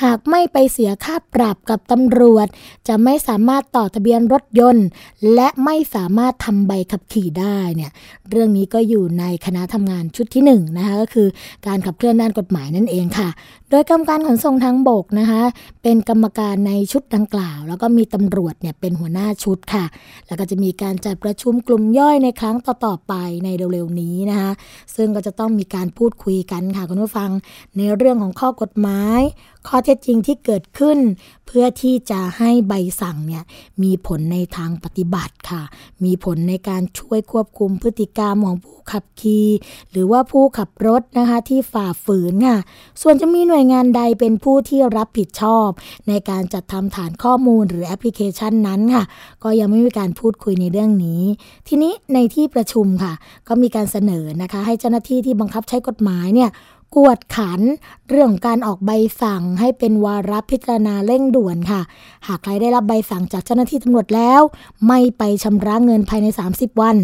[0.04, 2.48] หากไม่ไปเสียค่าปรับกับตำรวจ
[2.88, 4.88] จะไม่สามารถต่อทะเบียนรถยนต์
[5.34, 7.92] และไม่สามารถทำใบขับขี่ได้เนี่ย
[8.30, 11.28] เรื่องนี้ก็อยู่ในคณะทำงานชุดที่1นะคะก็คือ
[11.68, 13.30] การขับเคลื่อนด้านกฎหมายนั่นเองค่ะ
[13.72, 15.44] โดยกรรมการขนส่งทางบกนะคะ
[15.84, 19.86] เป็นกรรมการในชุดดังกล่าว แล้วก็มีตำรวจเนี่ยเป็นหัวหน้าชุดค่ะ
[20.28, 22.56] แล้วก็จะมีการจัดประชุมกลุ่มย่อยในครั้ง
[22.86, 23.14] ต่อๆไป
[23.46, 24.52] ในเร็วๆนี้นะคะ
[24.96, 27.30] ซึ่งก็จะต้องมีการพูดคุยกันค่ะคุณผู้ฟัง
[27.78, 29.22] ในเรื่องของข้อกฎหมาย
[29.68, 30.98] ข้อเท็จจริงที่เกิดขึ้น
[31.46, 33.44] เพื่อที่จะให้ใบสั่งเนี่ย
[33.84, 35.62] มีผลในทางปฏิบัติค่ะ
[36.04, 39.48] มีผลในการช่วยควบคุมพฤติกรรมของผู้ขับขี่
[39.92, 42.58] หรือว่าผู้ขับรถนะคะที่ฝ่าฝืนค่ะ
[43.02, 45.70] ส่วนจะมีหน่วยงานใดเป็นผู้ที่รับผิดชอบ
[46.08, 49.04] ในการจัดทำฐานข้อมูลหรือแอปพลิเคชันนั้นค่ะ
[49.44, 51.22] ก็ยังไม่มีการพูดคุยในเรื่องนี้
[51.68, 53.14] ทีนี้ในที่ประชุมค่ะ
[53.48, 56.50] ก็มีการเสนอนะคะ ให้เจ้าหน้าที่ที่บังคับใช้กฎหมายเนี่ย
[56.96, 57.62] กวดขัน
[58.10, 61.82] เรื่องของการออกใบสั่งให้เป็นวาระพิจารณาเร่งด่วนค่ะ
[62.28, 64.42] หากใครได้รับใบสั่งจากเจ้าหน้าที่ตำรวจแล้ว
[64.88, 66.98] ไม่ไปชำระเงินภายใน 30 วัน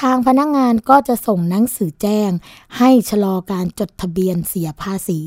[0.00, 2.30] ทางพนักงานก็จะส่งหนังสือแจ้ง
[2.78, 5.20] ให้ชะลอการจดทะเบียนเสียภาษี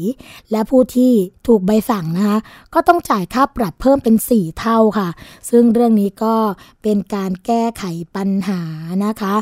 [0.52, 1.13] และผู้ที่
[1.47, 2.38] ถูกใบสั่งนะคะ
[2.73, 5.10] ก็ต้องจ่ายค่าปรับเพิ่มเป็น 4 เท่าค่ะ
[5.49, 6.36] ซึ่งเรื่องนี้ก็
[6.84, 7.84] เป็นการแก้ไข
[8.15, 8.62] ปัญหา
[9.06, 9.34] นะคะ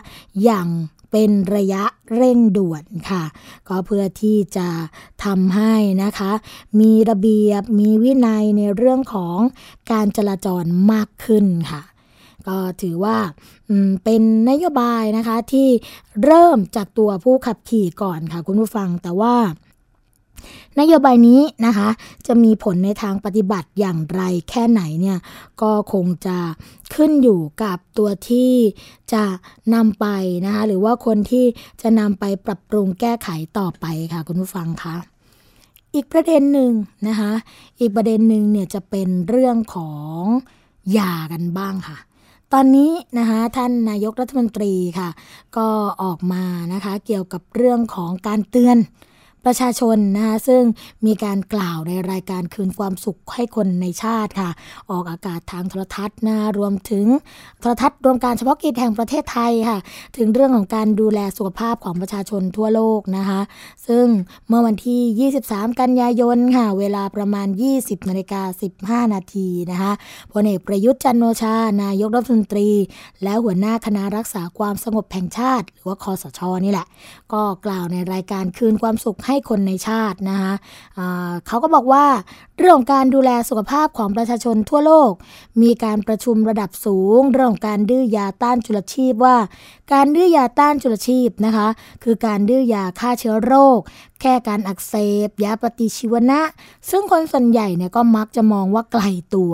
[0.44, 0.68] อย่าง
[1.12, 1.84] เป็นระยะ
[2.16, 3.24] เร่งด่วนค่ะ
[3.68, 4.70] ก็เพื่อที่จะ
[5.24, 6.32] ทำให้นะคะ
[6.80, 9.38] มีระเบียบมีวินัยในเรื่องของ
[9.92, 11.82] การจราจรมากขึ้นค่ะ
[12.48, 13.18] ก็ถือว่า
[14.04, 15.68] เป็นนโยบายนะคะที่
[16.24, 19.36] เริ่มจากตัวผู้ขับขี่ก่อนค่ะคุณผู้ฟังแต่ว่า
[20.80, 21.90] นโยบายนี้นะคะ
[22.28, 25.18] จะมีผลในทางปฏิบัติอย่างไรแค่ไหนเนี่ย
[25.62, 26.38] ก็คงจะ
[26.96, 28.52] ขึ้นอยู่กับตัวที่
[29.14, 29.24] จะ
[29.74, 30.08] นำไป
[30.46, 31.46] นะคะหรือว่าคนที่
[31.82, 34.96] จะนำไปปรับปรุงแก้ไขต่อไปค่ะคุณผู้ฟังคะ
[35.96, 36.72] อีกประเด็นหนึ่ง
[37.08, 37.32] นะคะ
[37.80, 40.22] อีกประเด็นหนึ่งเนี่ยจะเป็นเรื่องของ
[40.98, 41.98] ยากันบ้างค่ะ
[42.54, 45.10] ตอนนี้นะคะท่านนายกรัฐมนตรีค่ะ
[45.58, 45.68] ก็
[46.04, 48.78] ออกมานะคะเกี่ยวกับเรื่องของการเตือน
[49.46, 50.64] ประชาชนนะคะซึ่ง
[51.06, 54.50] มีการกล่าวในรายการคืนความสุขให้คนในชาติค่ะ
[54.92, 57.06] ออกอากาศทางโทรทัศน์นะรวมถึง
[57.60, 59.78] โทรทัศน์รวมการเฉพาะกิจแห่งประเทศไทยค่ะ
[60.18, 63.42] ถึงเรื่องของการดูแลสุขภาพของประชาชนทั่วโลกนะคะ
[63.88, 64.06] ซึ่ง
[64.48, 69.92] เมื่อวันที่ 23 กันยายนค่ะ เวลาประมาณ 20นาฬิกา15 นาทีนะคะ
[70.34, 72.70] พลเอกประยุทธ์จันทร์โอชา นายกรัฐมนตรี
[73.24, 76.88] และหัวหน้าคณะรักษาความสงบแห่งชาติ หรือว่าคอสชนี่แหละ
[77.34, 80.54] ก็กล่าวในรายการคืนความสุขใหให้คนในชาตินะคะ
[81.48, 82.06] เขาก็บอกว่า
[82.58, 85.12] เรื่องการดูแลสุขภาพของประชาชนทั่วโลก
[85.62, 89.38] มีการประชุมระดับสูง เรื่องการดื้อยาต้านจุลชีพว่า
[89.94, 91.68] การดื้อยาต้านจุลชีพนะคะ
[92.04, 93.80] คือการดื้อยาฆ่าเชื้อโรค
[94.22, 94.94] แค่การอักเส
[95.28, 96.42] บ ยาปฏิชีวนะ
[96.90, 99.04] ซึ่งคนส่วนใหญ่เนี่ยก็มักจะมองว่าไกล
[99.36, 99.54] ตัว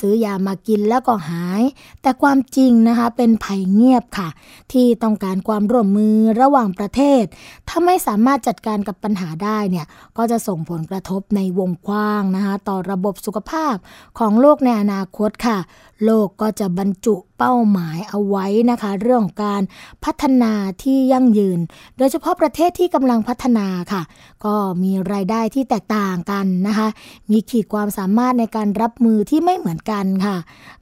[0.00, 1.62] ซื้อยามากินแล้วก็หาย
[2.02, 4.28] แต่ความจริงนะคะเป็นภัยเงียบค่ะ
[4.72, 7.24] ที่ต้องการความร่วมมือระหว่างประเทศ
[7.68, 13.76] ถ้าไม่สามารถจัดการกับปัญหาได้เนี่ยก็จะส่งผลกระทบในวงกว้างนะคะต่อระบบสุขภาพ
[14.18, 15.58] ของโลกในอนาคตค่ะ
[16.04, 19.62] โลกก็จะบรรจุเป้าหมายเอาไว้นะคะ เรื่องของการ
[20.04, 21.60] พัฒนาที่ยั่งยืน
[21.98, 24.02] โดยเฉพาะประเทศที่กำลังพัฒนาค่ะ
[24.44, 26.88] ก็มีรายได้ที่แตกต่างกันนะคะ
[27.30, 30.36] มีขีดความสามารถในการรับมือที่ไม่เหมือนกันค่ะ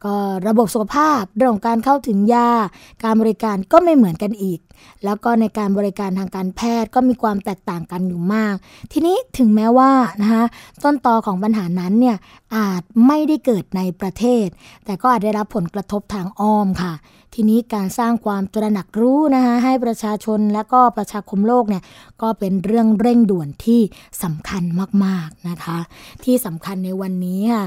[0.05, 0.15] ก็
[0.47, 2.51] ระบบสุขภาพเรื่องของการเข้าถึงยา
[3.05, 4.61] การบริการก็ไม่เหมือนกันอีก
[5.05, 8.55] แล้วก็ในการบริการทางการแพทย์ก็มีความแตกต่างกันอยู่มาก
[8.93, 10.45] ทีนี้ถึงแม้ว่านะคะ
[10.85, 12.17] ต้นตอของปัญหานั้นเนี่ย
[12.57, 14.47] อาจไม่ได้เกิดในประเทศ
[14.85, 16.93] แต่ก็อาจได้รับผลกระทบทางอ้อมค่ะ
[17.39, 21.83] ทีนี้การสร้างความตระหนักรู้นะคะให้ประชาชนและก็ประชาคมโลกเนี่ย
[22.23, 23.81] ก็เป็นเรื่องเร่งด่วนที่
[24.23, 24.63] สำคัญ
[25.05, 25.79] มากๆนะคะ
[26.25, 27.65] ที่สำคัญในวันนี้ค่ะ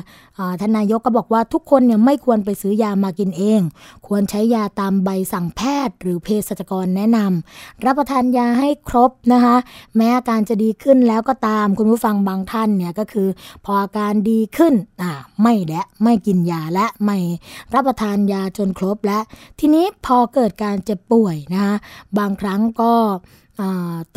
[0.60, 3.62] ท่านนายกก็บอกว่าทุกคนเนี่ยไม่ควรไปซื้อยามากินเอง
[4.08, 9.56] ควรใช้ยาตามใบสั่งแพทย์ หรือเภสัชกรแนะนำรับประทานยาให้ครบนะคะ
[9.96, 13.28] แม้อาการจะดีขึ้นแล้วก็ตามคุณผู้ฟังบางท่านเนี่ยก็คือ
[13.66, 17.18] พออาการดีขึ้นอ่าไม่และไม่กินยาและไม่
[17.74, 19.20] รับประทานยาจนครบและ
[19.60, 21.76] ทีนี้พอเกิดการเจ็บป่วยนะคะ
[22.18, 22.94] บางครั้งก็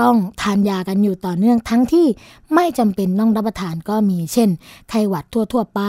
[0.01, 2.07] ต้องทานยากันอยู่ต่อเนื่องทั้งที่
[2.55, 4.49] ไม่จำเป็นต้องรับประทานก็มี เช่น
[4.89, 5.81] ไข้หวัดทั่ว ๆ ไป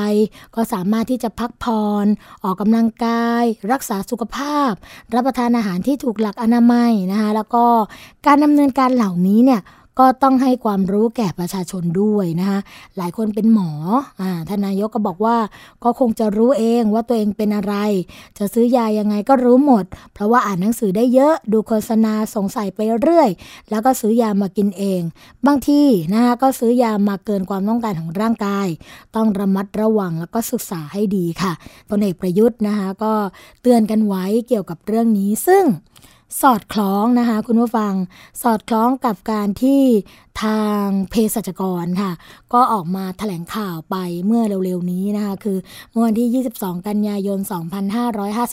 [0.56, 2.06] ก็สามารถที่จะพักผ่อน
[2.44, 4.72] ออกกำลังกาย รักษาสุขภาพ
[5.16, 7.66] รับประทานอาหารที่ถูกหลักอนามัยนะคะแล้วก็
[8.26, 9.62] การดำเนินการเหล่านี้เนี่ย
[10.00, 12.60] ก็ต้องให้ความรู้แก่ประชาชนด้วยนะคะ
[12.98, 13.72] หลายคนเป็นหมอ
[14.22, 15.38] อ่าท่านนายกก็บอกว่า
[15.84, 17.76] ก็คงจะรู้เองว่าตัวเองเป็นอะไร
[18.38, 23.30] จะซื้อยายังไงก็รู้หมด เพราะว่าอ่านหนังสือได้เยอะดูโฆษณาสงสัยไปเรื่อย
[23.70, 25.02] แล้วก็ซื้อยามากินเอง
[25.48, 25.82] บางที
[26.14, 28.68] นะคะก็ซื้อยามาเกินความต้องการของร่างกาย
[29.16, 31.54] ต้องระมัดระวังแล้วก็ศึกษาให้ดีค่ะ
[31.90, 33.14] พลเอกประยุทธ์นะคะก็
[33.62, 35.66] เตือนกันไว้เกี่ยวกับเรื่องนี้ซึ่ง
[36.42, 37.94] สอดคล้องนะคะคุณผู้ฟัง
[38.44, 39.82] สอดคล้องกับการที่
[40.44, 42.12] ทางเภสัชกรค่ะ
[42.54, 45.58] ก็ออกมาถแถลงข่าวไปเมื่อเร็วๆนี้นะคะคือ
[45.92, 47.40] เมื่อวันที่ 22 กันยายน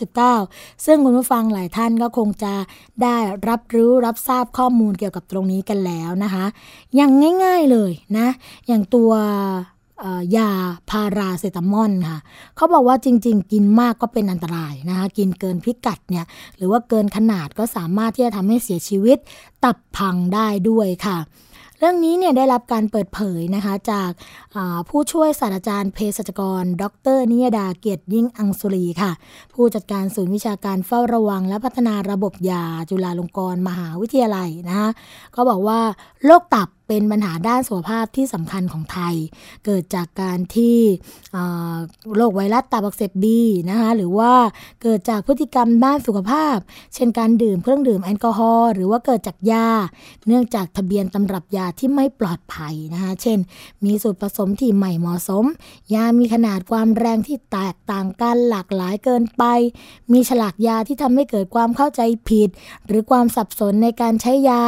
[0.05, 2.55] 2559 ซึ่งคุณผู้ฟังหลายท่านก็คงจะ
[3.03, 3.16] ได้
[3.49, 6.45] รับรู้รับทราบข้อมูลเกี่ยวกับตรงนี้กันแล้วนะคะ
[6.97, 7.11] อย่าง
[7.45, 8.29] ง่ายๆเลยนะ
[8.69, 9.11] อย่างตัว
[10.37, 10.51] ยา
[10.91, 12.19] พาราเซตามอลค่ะ
[12.57, 16.25] เขาบอกว่าจริง ๆ กินมากก็เป็นอันตรายนะคะกินเกินพิกัดเนี่ย
[16.57, 19.19] หรือว่าเกินขนาดก็สามารถที่จะทำให้เสียชีวิต
[19.65, 21.19] ตับพังได้ด้วยค่ะ
[21.79, 24.11] เรื่องนี้เนี่ยได้รับการเปิดเผยนะคะจาก
[24.89, 26.85] ผู้ช่วยศาสตราจารย์เภสัชกร ด
[27.17, 29.13] ร นิยดาเกียรติยิ่งอังสุรีค่ะ
[29.55, 34.91] ผู้จัดการศูนย์วิชาการเฝ้าระวัง และพัฒนาระบบยาจุฬาลงกรณ์มหาวิทยาลัยนะคะ
[35.35, 35.79] ก็บอกว่า
[36.25, 39.14] โรคตับ เป็นปัญหาด้านสุขภาพที่สำคัญของไทย
[39.64, 40.79] เกิดจากการที่
[42.16, 44.33] โรคไวรัสตับอักเสบบีนะคะหรือว่า
[44.83, 46.57] เกิดจากพฤติกรรมด้านสุขภาพ
[46.94, 49.68] เช่นการดื่มเครื่องดื่มแอลกอฮอล์หรือว่าเกิดจากยา
[50.26, 53.38] เนื่องจากทะเบียนตำรับยาที่ไม่ปลอดภัยนะคะเช่น
[53.85, 55.44] มีสูตรผสมที่ไม่เหมาะสม
[55.94, 59.42] ยามีขนาดความแรงที่แตกต่างกันหลากหลายเกินไป
[60.12, 62.48] มีฉลากยาที่ทำให้เกิดความเข้าใจผิด
[62.87, 64.64] หรือความสับสนในการใช้ยา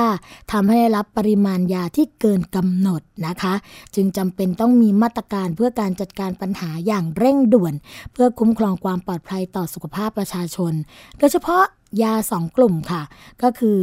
[0.52, 3.55] ทำให้ได้รับปริมาณยาที่เกินกำหนดนะคะ
[3.94, 7.75] จึงจำเป็นต้องมีมาตรการเพื่อการจัดการปัญหาอย่างเร่งด่วน
[8.12, 10.72] เพื่อคุ้มครองความปลอดภัยต่อสุขภาพประชาชน
[11.18, 11.64] โดยเฉพาะ
[12.03, 13.03] ยาสองกลุ่มค่ะ
[13.42, 13.79] ก็คือ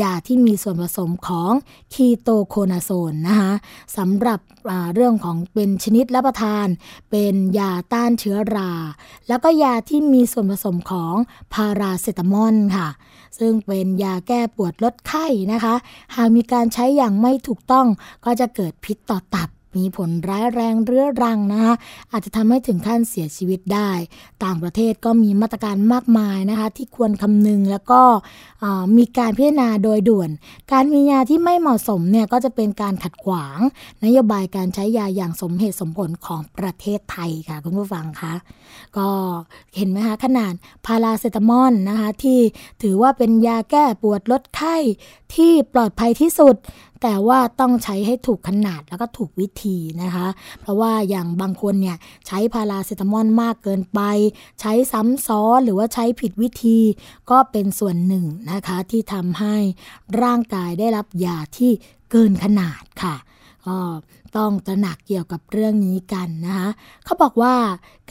[0.00, 1.52] ยาที่มีส่วนผสมของ
[1.94, 3.52] คีโตโคนาโซนนะคะ
[3.96, 4.40] สำหรับ
[4.94, 6.66] เรื่องของเป็นชนิดรับประทาน
[7.10, 8.72] เป็นยาต้านเชื้อรา
[9.28, 11.14] แล้วก็ยาที่มีส่วนผสมของ
[11.52, 12.88] พาราเซตามอลค่ะ
[13.38, 15.74] ซึ่งเป็นยาแก้ปวดลดไข้นะคะ
[16.16, 17.86] หากมีการใช้อย่างไม่ถูกต้อง
[18.24, 21.74] ก็จะเกิดพิษต่อตับ มีผลร้ายแรงเรื้อรังนะคะ
[22.12, 23.90] อาจจะทำให้ถึงขั้นเสียชีวิตได้
[24.44, 28.00] ต่างประเทศก็มีมาตรการมากมายนะคะที่ควรคำนึงแล้วก็
[28.96, 30.30] มีการพิจารณาโดยด่วน
[30.72, 33.58] การมียาที่ไม่เหมาะสมเนี่ยก็จะเป็นการขัดขวาง
[34.04, 38.34] นโยบายการใช้ยาอย่างสมเหตุสมผลของประเทศไทยค่ะคุณผู้ฟังคะ
[38.96, 39.08] ก็
[39.76, 40.52] เห็นไหมคะขนาด
[40.86, 42.38] พาราเซตามอลนะคะที่
[42.82, 44.76] ถือว่าเป็นยาแก้ปวดลดไข้
[45.34, 46.56] ที่ปลอดภัยที่สุด
[47.02, 50.26] แต่ว่าต้องใช้ให้ถูกขนาดแล้วก็ถูกวิธีนะคะ
[50.60, 54.00] เพราะว่าอย่างบางคนเนี่ยใช้พาราเซตามอลมากเกินไป
[54.60, 56.78] ใช้ซ้ำซ้อนหรือว่าใช้ผิดวิธี
[57.30, 59.56] ก็เป็นส่วนหนึ่งนะคะที่ทำให้
[60.22, 61.70] ร่างกายได้รับยาที่
[62.10, 63.14] เกินขนาดค่ะ
[63.66, 63.78] ก็
[64.36, 66.68] ต้องตระหนักเกี่ยวกับเรื่องนี้กันนะคะ
[67.04, 67.54] เขาบอกว่า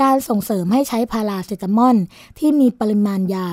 [0.01, 1.95] การส่งเสริมให้ใช้พาราเซตามอล
[2.39, 3.45] ที่มีปริมาณยา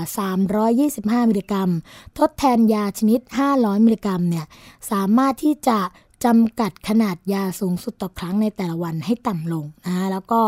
[0.61, 1.71] 325 มิลลิกรัม
[2.19, 3.21] ทดแทนยาชนิด
[3.53, 4.47] 500 มิลลิกรัมเนี่ย
[4.91, 5.79] สามารถที่จะ
[6.27, 10.41] จำกัดขนาดยาสูงสุดต่อครั้งในแต่ละวันให้ต่ำลงนะแล้วก็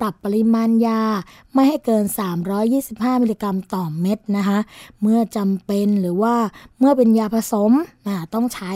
[0.00, 1.00] ปรับปริมาณยา
[1.54, 2.04] ไม่ให้เกิน
[2.64, 4.58] 325 มิลลิกรัมต่อเม็ดนะคะ
[5.02, 6.34] เมื่อจำเป็นหรือว่า
[6.78, 7.72] เมื่อเป็นยาผสม
[8.34, 8.72] ต้องใช้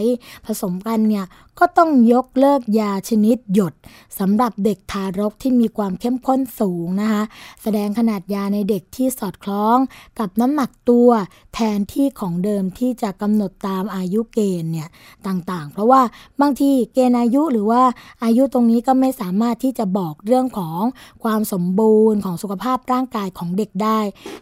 [0.46, 1.24] ผสมกันเนี่ย
[1.60, 3.74] ก็ต้องยกเลิกยาชนิดหยด
[4.18, 7.22] สำหรับเด็กทารกที่มีความเข้มข้นสูงนะคะ
[7.62, 9.76] แสดงขนาดยาในเด็กที่สอดคล้อง
[10.18, 11.08] กับน้ำหนักตัว
[11.54, 14.88] แทนที่ของเดิมที่จะกำหนดตามอายุเกณฑ์เนี่ย
[15.26, 16.02] ต่างๆ เพราะว่า
[16.40, 17.82] บางทีเกณฑ์อายุหรือว่า
[18.24, 20.80] อายุตรงนี้ก็ไม่สามารถที่จะบอกเรื่องของ
[21.22, 23.98] ความสมบูรณ์ของสุขภาพร่างกายของเด็กได้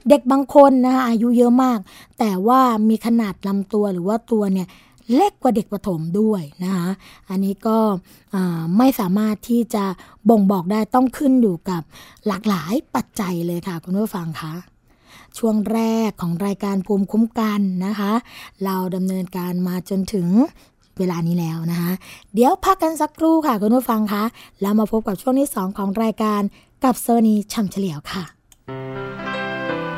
[0.08, 1.78] เด็กบางคนนะคะอายุเยอะมาก
[2.18, 4.68] แต่ว่ามีขนาดลำตัวหรือว่าตัวเนี่ย
[5.14, 6.88] เล็กกว่าเด็กประถมด้วยนะคะ
[7.30, 7.78] อันนี้ก็
[8.78, 9.84] ไม่สามารถที่จะ
[10.30, 11.82] บ่งบอกได้ต้องขึ้นอยู่กับ
[12.26, 14.54] หลากหลายปัจจัยเลยค่ะ คุณผู้ฟังคะ
[15.38, 18.12] ช่วงแรกของรายการภูมิคุ้มกันนะคะ
[18.64, 20.28] เราดำเนินการมาจนถึง
[20.98, 21.92] เวลานี้แล้วนะคะ
[22.34, 24.24] เดี๋ยวพักกันสักครู่ค่ะ คุณผู้ฟังคะ
[24.60, 26.40] แล้วมาพบกับช่วงที่ 2 ของรายการ
[26.84, 28.24] กับโซอร์นีช่ำเฉลียวค่ะ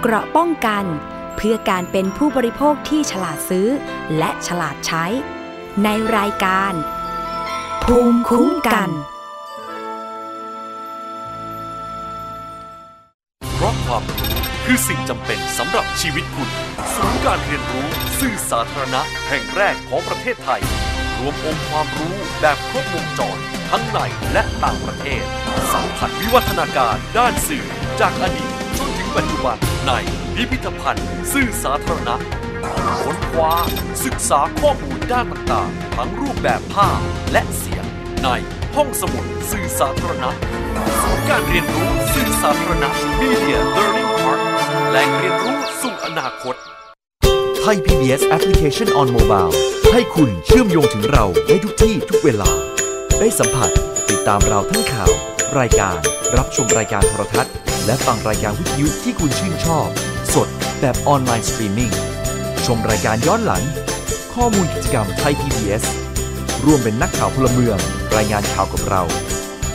[0.01, 0.85] เกราะป้องกัน
[1.42, 3.68] เพื่อการเป็นผู้บริโภคที่ฉลาดซื้อ
[4.18, 5.05] และฉลาดใช้
[5.85, 6.72] ในรายการ
[7.85, 8.90] ภูมิคุ้มกัน
[13.55, 16.50] เพราะความรู้คือสิ่งจำเป็นสำหรับชีวิตคุณ
[16.94, 17.87] ศูนย์การเรียนรู้
[18.20, 20.62] สื่อสาธารณะแห่งแรกของประเทศไทย
[21.18, 23.38] รวมองค์ความรู้แบบครบวงจร
[23.70, 23.98] ทั้งใน
[24.33, 25.22] และต่างประเทศ
[25.72, 27.66] สัมผัสวิวัฒนาการด้านสื่อ
[28.00, 29.57] จากอดีตจนถึงปัจจุบัน
[29.88, 32.16] ใน พิพิธภัณฑ์ สื่อสาธารณะ
[33.03, 33.53] ค้นคว้า
[34.05, 36.98] ศึกษาข้อมูลด้านต่างๆ ทั้งรูปแบบภาพ
[37.33, 37.85] และเสียง
[38.22, 38.29] ใน
[38.76, 40.31] ห้องสมุดสื่อสาธารณะ
[41.00, 44.40] ศูนย์การเรียนรู้สื่อสาธารณะ Media Learning Park
[44.90, 46.55] แหล่งเรียนรู้สู่อนาคต
[47.61, 49.53] ไทย PBS Application on Mobile
[49.92, 52.50] ให้คุณเชื่อมโยงถึงเราได้ทุกที่ทุกเวลา
[53.18, 53.70] ได้สัมผัส
[54.11, 55.11] ติดตามเราทั้งข่าว
[55.59, 55.96] รายการ
[56.37, 57.55] รับชมรายการโทรทัศน์
[57.87, 59.90] และฟังรายการวิทยุที่คุณชื่นชอบ
[60.35, 60.48] สด
[60.80, 61.92] แบบออนไลน์สตรีมมิ่ง
[62.66, 63.62] ชมรายการย้อนหลัง
[64.35, 65.85] ข้อมูลกิจกรรมไทย PBS
[66.64, 67.78] ร่วมเป็นนักข่าวพลเมือง
[68.16, 69.02] รายงานข่าวกับเรา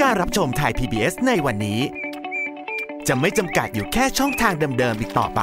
[0.01, 1.79] การรับชมไทย PBS ในวันนี้
[3.07, 5.41] จะไม่จำกัดอยู่แค่ช่องทางเดิมๆอีกต่อไป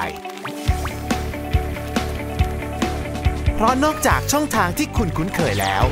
[3.65, 5.85] ราะนอกจากช่องทางที่คุณคุ้นเคยแล้ว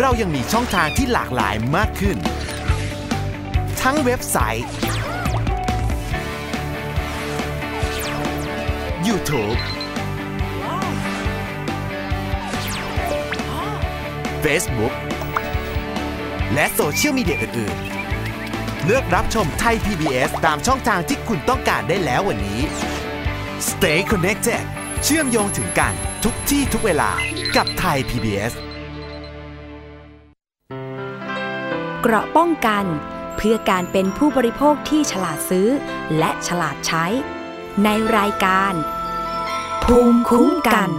[0.00, 2.16] เรายังมีช่องทางที่หลากหลายมากขึ้น
[3.82, 4.68] ทั้งเว็บไซต์
[9.06, 9.58] YouTube
[14.44, 14.94] Facebook
[16.54, 17.76] และโซเชียลมีเดียอื่น
[18.30, 22.60] ๆ เลือกรับชมไทย PBS ตามช่องทางที่คุณต้องการได้แล้ววันนี้
[23.68, 24.64] Stay connected
[25.08, 27.10] เชื่อมโยงถึงกันทุกที่ทุกเวลา
[27.56, 28.54] กับไทย PBS
[32.00, 32.84] เกราะป้องกัน
[33.36, 35.68] เพื่อการเป็นผู้บริโภคที่ฉลาดซื้อ
[36.18, 37.06] และฉลาดใช้
[37.84, 38.74] ในรายการ
[39.84, 40.90] ภูมิคุ้มกัน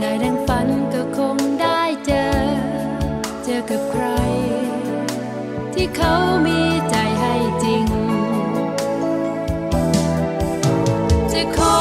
[0.00, 2.28] ได้ดังฝันก็คงได้เจอ
[3.44, 4.04] เจอกับใคร
[5.74, 6.14] ที่เขา
[6.46, 7.84] มีใจให้จริง
[11.32, 11.78] จะขอ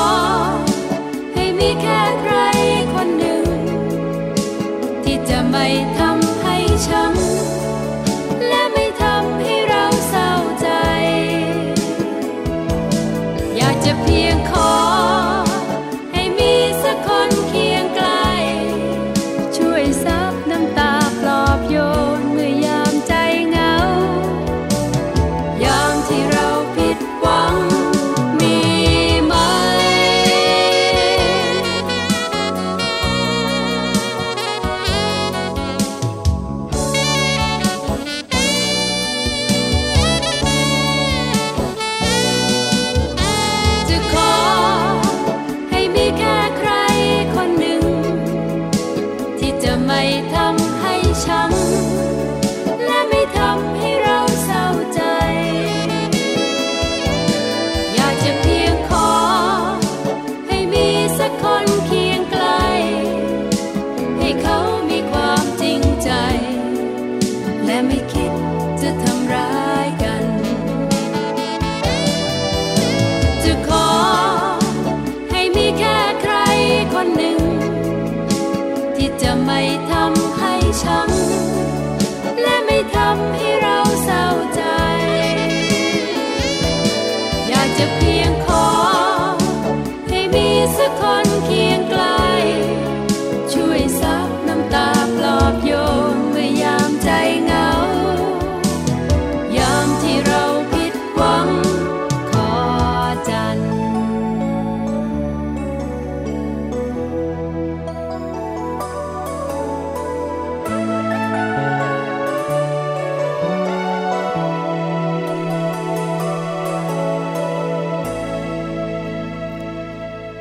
[1.34, 2.36] ให้มีแค่ใคร
[2.94, 3.46] คนหนึ่ง
[5.04, 5.66] ที่จะไม่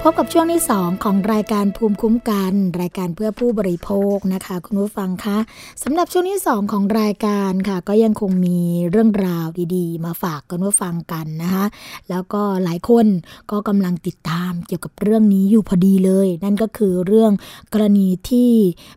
[0.07, 5.39] พบกับช่วงที่ 2 ของรายการภูมิคุ้มกัน รายการเพื่อผู้บริโภคนะคะ คุณผู้ฟังคะ
[5.83, 8.59] สำหรับช่วงที่ 2 ของรายการค่ะ ก็ยังคงมี
[8.91, 9.47] เรื่องราว
[9.77, 11.65] ดีๆ มาฝากคุณผู้ฟังกันนะคะ
[12.11, 13.07] แล้วก็หลายคน
[13.51, 17.33] ก็กำลังติดตามเกี่ยวกับเรื่องนี้อยู่พอดีเลย นั่นก็คือเรื่อง
[17.73, 18.51] กรณีที่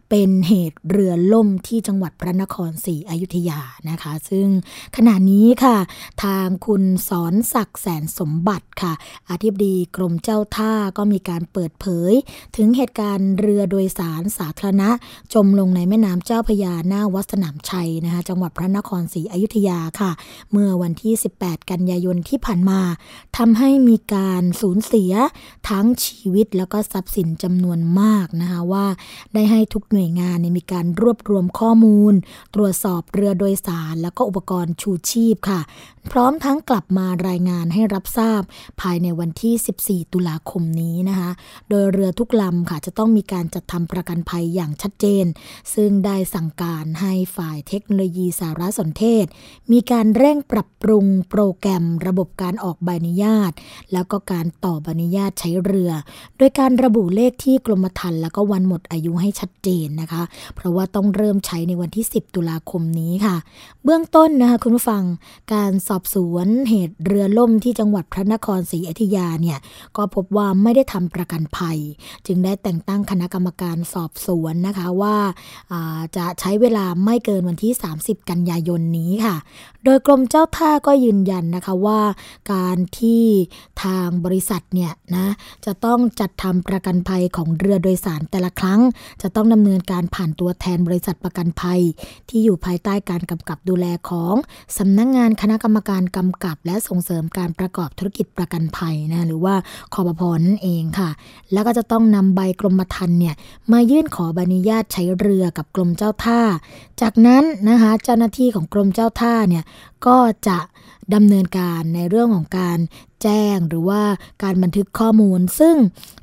[0.09, 4.47] เป็นเหตุเรือล่มที่จังหวัดพระนครศรีอยุธยานะคะ ซึ่ง
[4.95, 5.77] ขณะนี้ค่ะ
[6.23, 8.93] ทางคุณสอนศักดิ์แสนสมบัติค่ะ
[9.29, 12.13] อธิบดีกรมเจ้าท่าก็มีการเปิดเผย
[12.55, 14.89] ถึงเหตุการณ์เรือโดยสารสาธารณะ
[15.33, 20.11] จมลงในแม่น้ำเจ้าพยาหน้าวัดสนามชัยนะคะจังหวัดพระนครศรีอยุธยาค่ะ
[20.51, 22.81] เมื่อวันที่ 18 กันยายนที่ผ่านมา
[23.37, 25.13] ทำให้มีการสูญเสีย
[25.69, 28.85] ทั้งชีวิตแล้วก็ทรัพย์สินจำนวนมากนะคะว่า
[29.33, 32.13] ได้ให้ทุกหน่วยงานมีการรวบรวมข้อมูล
[32.55, 35.61] ตรวจสอบเรือโดยสาร แล้วก็อุปกรณ์ชูชีพค่ะ
[36.11, 38.41] พร้อมทั้งกลับมารายงานให้รับทราบ
[38.81, 41.31] ภายในวันที่ 14 ตุลาคมนี้นะคะ
[41.69, 45.25] โดยเรือทุกลำค่ะจะต้องมีการจัดทำประกันภัยอย่างชัดเจน
[45.73, 49.25] ซึ่งได้สั่งการให้ฝ่ายเทคโนโลยีสารสนเทศ
[49.71, 53.51] มีการเร่งปรับปรุงโปรแกรมระบบการออกใบอนุญาต
[53.93, 55.91] แล้วก็การต่อใบอนุญาตใช้เรือ
[56.37, 60.23] โดยการระบุเลขที่กรมธรรม์แล้วก็วันหมดอายุให้ชัดเจนนะคะ
[60.55, 63.35] เพราะว่าต้องเริ่มใช้ในวันที่ 10 ตุลาคมนี้ค่ะ
[63.83, 65.03] เบื้องต้นนะคะคุณผู้ฟัง
[65.53, 69.57] การสอบสวนเหตุเรือล่มที่จังหวัดพระนครศรีอยุธยาเนี่ย
[69.97, 71.77] ก็พบว่าไม่ได้ทำประกันภัย
[72.27, 79.35] จึงได้แต่งตั้งคณะกรรมการสอบสวนนะคะว่าาจะใช้เวลาไม่เกินวันที่ 30 กันยายนนี้ค่ะ
[79.83, 82.01] โดยกรมเจ้าท่าก็ยืนยันนะคะว่า
[82.53, 83.23] การที่
[83.83, 85.27] ทางบริษัทเนี่ยนะ
[85.65, 88.81] จะต้องจัดทำประกันภัยของเรือโดยสารแต่ละครั้ง
[89.21, 91.81] จะต้องดำเนินการผ่านตัวแทนบริษัทประกันภัย
[92.29, 94.35] ที่อยู่ภายใต้การกำกับดูแลของ
[94.77, 99.55] สำนักงงานคณะกรรมการกำกับ และส่งเสริมการประกอบธุรกิจประกันภัยนะหรือว่า
[99.93, 101.09] คอปพนั่นเองค่ะ
[101.53, 103.35] แล้วก็จะต้องนำใบกรมธรรม์เนี่ย
[103.71, 106.41] มายื่นขอใบอนุญาตใช้เรือกับกรมเจ้าท่า
[107.01, 109.63] จากนั้นนะคะเจ้าหน้าที่ของกรมเจ้าท่าเนี่ย
[110.05, 110.57] ก็จะ
[111.13, 112.77] ดำเนินการในเรื่องของการ
[113.23, 114.01] แจ้งหรือว่า
[114.43, 115.75] การบันทึกข้อมูล ซึ่ง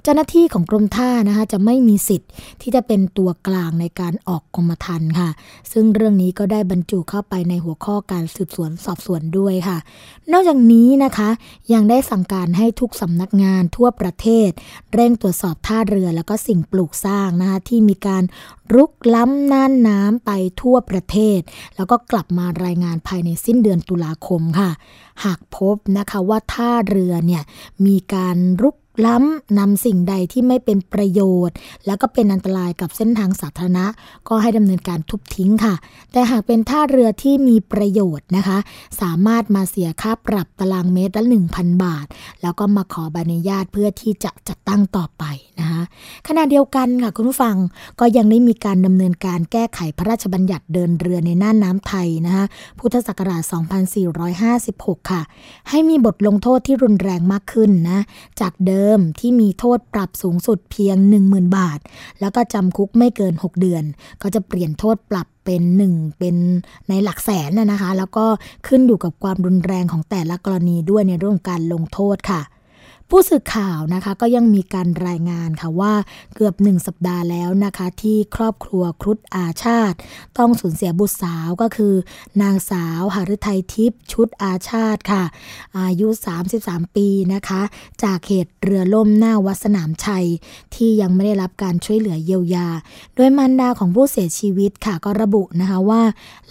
[0.02, 2.30] เจ้าหน้าที่ของกรมท่านะคะจะไม่มีสิทธิ์
[2.62, 5.30] ที่จะเป็นตัวกลางในการออกกรมธรรม์ค่ะ
[5.72, 9.78] ซึ่งเรื่องนี้ก็ได้บรรจุเข้าไปในหัวข้อการสืบสวนสอบสวนด้วยค่ะ
[10.32, 11.30] นอกจากนี้นะคะ
[11.72, 14.50] ยังได้สั่งการให้ทุกสำนักงานทั่วประเทศ
[14.94, 18.24] เร่งตรวจสอบท่าเรือแล้วก็สิ่งปลูกสร้างนะคะที่มีการ
[18.74, 20.30] รุกล้ำน่านน้ำไป
[20.62, 21.40] ทั่วประเทศ
[21.76, 24.70] แล้วก็กลับมารายงานภายในสิ้นเดือนตุลาคมค่ะ
[25.24, 27.42] หากพบนะคะว่าท่าเรือเนี่ย
[27.86, 33.86] มีการรุก ล้ำนำสิ่งใดที่ไม่เป็นประโยชน์ แล้วก็เป็นอันตรายกับเส้นทางสาธารณะ
[34.28, 35.74] ก็ให้ดำเนินการทุบทิ้งค่ะ
[36.12, 38.58] แต่หากเป็นท่าเรือที่มีประโยชน์นะคะ
[39.00, 41.22] สามารถมาเสียค่าปรับตารางเมตรละ
[41.54, 42.06] 1,000 บาท
[42.42, 45.24] แล้วก็มาขอใบอนุญาตเพื่อที่จะจัดตั้งต่อไป
[45.60, 45.82] นะคะ
[46.28, 47.56] ขณะเดียวกันค่ะคุณผู้ฟัง
[48.00, 52.44] ก็ยังได้มีการดำเนินการแก้ไขพระราชบัญญัติเดินเรือในน่านน้ำไทยนะคะ
[52.78, 53.42] พุทธศักราช
[54.62, 55.22] 2456 ค่ะ
[55.70, 58.00] ให้มีบทลงโทษที่รุนแรงมากขึ้นนะ
[58.40, 58.82] จากเดิม
[59.20, 61.78] ที่มีโทษปรับสูงสุดเพียง 10,000 บาท
[62.20, 63.84] แล้วก็จำคุกไม่เกิน 6 เดือน
[64.22, 65.62] ก็จะเปลี่ยนโทษปรับเป็น
[65.92, 66.36] 1 เป็น
[66.88, 68.26] ในหลักแสนนะคะ แล้วก็
[68.66, 72.42] ขึ้นอยู่กับความรุนแรงของแต่ละกรณีด้วยในเรื่องการลงโทษค่ะ
[73.10, 75.92] ผู้สื่อข่าวนะคะก็ยังมีการรายงานค่ะว่า
[76.34, 79.96] เกือบหนึ่งสัปดาห์แล้วนะคะที่ครอบครัวครุฑอาชาติ
[80.38, 81.94] ต้องสูญเสียบุตรสาวก็คือ
[82.42, 85.24] นางสาวหฤทัยทิพย์ชุดอาชาติค่ะ
[85.78, 86.08] อายุ
[86.50, 87.62] 33 ปีนะคะ
[88.04, 90.26] จากเหตุเรือล่มหน้าวัดสนามชัย
[90.74, 92.68] ที่ยังไม่ได้รับการช่วยเหลือเยียวยา
[93.14, 96.02] โดยมารดาของผู้เสียชีวิตค่ะก็ระบุนะคะว่า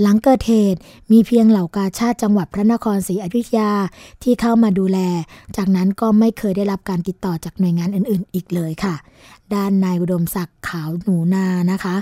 [0.01, 0.79] หลังเกิดเหตุ
[1.11, 3.71] มีเพียงเหล่ากาชาติจังหวัดพระนครศรีอยุธยา
[4.23, 4.99] ที่เข้ามาดูแล
[5.57, 8.95] จากนั้นก็ไม่เคยได้รับการติดต่อจากหน่วยงานอื่น ๆ อีกเลยค่ะ
[9.55, 11.95] ด้านนายอุดมศักดิ์ขาวหนูนานะคะ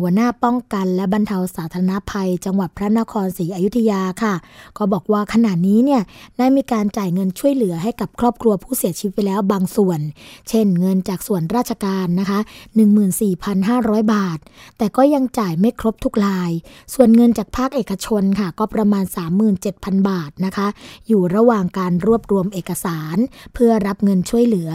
[0.00, 4.34] หัวหน้าป้องกันและบรรเทาสาธารณภัย จังหวัดพระนครศรีอยุธยาค่ะ
[4.78, 6.02] ก็บอกว่าขณะนี้เนี่ย
[6.38, 10.00] ได้มีการจ่ายเงินช่วยเหลือให้กับครอบครัวผู้เสียชีวิตไปแล้วบางส่วน
[10.48, 12.38] เช่น เงินจากส่วนราชการนะคะ
[13.26, 14.38] 14,500 บาท
[14.78, 16.50] แต่ก็ยังจ่ายไม่ครบทุกราย
[16.94, 19.04] ส่วนเงินจากภาคเอกชนค่ะ ก็ประมาณ
[19.56, 20.66] 37,000 บาทนะคะ
[21.08, 23.16] อยู่ระหว่างการรวบรวมเอกสาร
[23.54, 24.70] เพื่อรับเงินช่วยเหลือ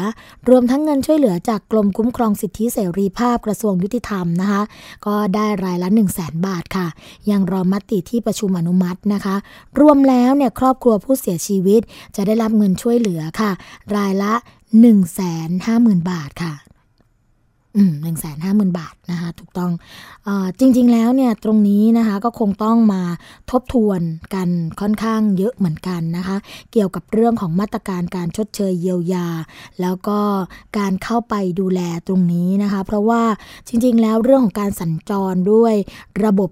[0.50, 4.62] รวมทั้งเงินช่วยเหลือจากกรมคุมครองสิทธิเสรีภาพกระทรวงยุติธรรมนะคะ
[5.06, 6.88] ก็ได้รายละ 1 0 0 0 0แบาทค่ะ
[7.32, 9.36] ยังรอมติที่ประชุมอนุมัตินะคะ
[9.80, 11.82] รวมแล้วเนี่ยครอบครัวผู้เสียชีวิต
[12.16, 13.52] จะได้รับเงินช่วยเหลือค่ะ
[13.96, 14.98] รายละ 1 5 0 0
[15.66, 16.73] 0 0 บาทค่ะ
[18.02, 19.72] หนึ่งแสนห้าหมื่นบาทนะคะถูกต้อง
[20.28, 23.02] อจริง ๆ แล้วเนี่ยตรงนี้นะคะก็คงต้องมา
[23.52, 24.02] ทบทวน
[24.34, 24.50] กัน
[24.82, 26.38] ค่อนข้างเยอะเหมือนกันนะคะ
[26.72, 29.28] เกี่ยวกับเรื่องของมาตรการการชดเชยเยียวยา
[29.82, 30.20] แล้วก็
[30.78, 33.24] การเข้าไปดูแลตรงนี้นะคะ เพราะว่า
[33.68, 35.74] จริง ๆ แล้วเรื่องของการสัญจรด้วย
[36.26, 36.50] ระบบ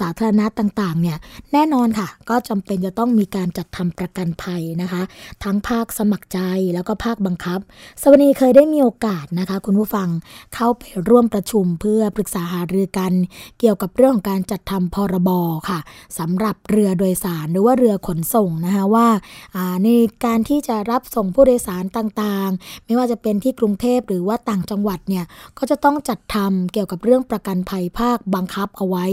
[0.00, 1.18] สาธารณะต่างๆ เนี่ย
[1.52, 5.02] แน่นอนค่ะ ก็จำเป็นจะต้องมีการจัดทำประกันภัยนะคะ
[5.44, 6.38] ทั้งภาคสมัครใจ
[6.74, 7.60] แล้วก็ภาคบังคับ
[8.02, 10.08] สวัสดีเคยได้มีโอกาสนะคะ คุณผู้ฟัง
[10.54, 13.12] เข้าไปร่วมประชุมเพื่อปรึกษาหารือกัน
[13.60, 15.30] เกี่ยวกับเรื่องของการจัดทำพรบ
[15.68, 15.78] ค่ะ
[16.18, 19.08] สำหรับเรือโดยสารหรือว่าเรือขนส่งนะคะว่า
[19.56, 19.88] อ่าใน
[20.24, 25.24] การที่จะรับส่งผู้โดยสารต่างๆ ไม่ว่าจะเป็นที่กรุงเทพหรือว่าต่างจังหวัดเนี่ย
[25.58, 29.06] ก็จะต้องจัดทำเกี่ยวกับเรื่องประกันภัยภาคบังคับเอาไว้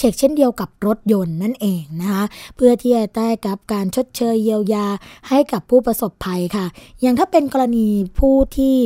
[0.00, 2.24] เช็คเช่นเดียวกับรถยนต์นั่นเองนะคะ
[2.56, 4.86] เพื่อที่จะได้กับการชดเชยเยียวยา
[5.28, 6.66] ให้กับผู้ประสบภัยค่ะ
[7.00, 7.88] อย่างถ้าเป็นกรณี
[8.18, 8.76] ผู้ที่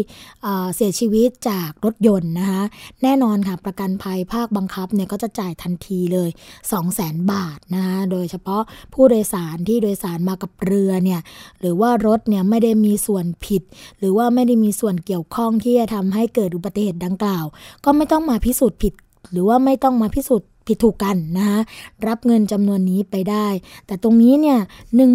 [0.43, 2.63] เเสียชีวิตจากรถยนต์นะคะ
[3.03, 6.31] แน่นอนค่ะประกันภัยภาคบังคับเนี่ยก็จะจ่ายทันทีเลย
[6.71, 8.63] 2 0 0 0 0 0 บาทนะคะโดยเฉพาะ
[8.95, 11.21] ผู้โดยสารที่โดยสารมากับเรือเนี่ย
[11.61, 13.63] หรือว่ารถเนี่ยไม่ได้มีส่วนผิด
[13.99, 17.45] หรือว่าไม่ได้มีส่วนเกี่ยวข้องที่จะทำให้เกิดอุบัติเหตุดังกล่าว
[17.85, 18.95] ก็ไม่ต้องมาพิสูจน์ผิด
[19.33, 21.59] หรือว่าไม่ต้องมาพิสูจน์ ผิดถูกกันนะคะ
[22.07, 23.47] รับเงินจำนวนนี้ไปได้
[23.87, 24.59] แต่ตรงนี้เนี่ย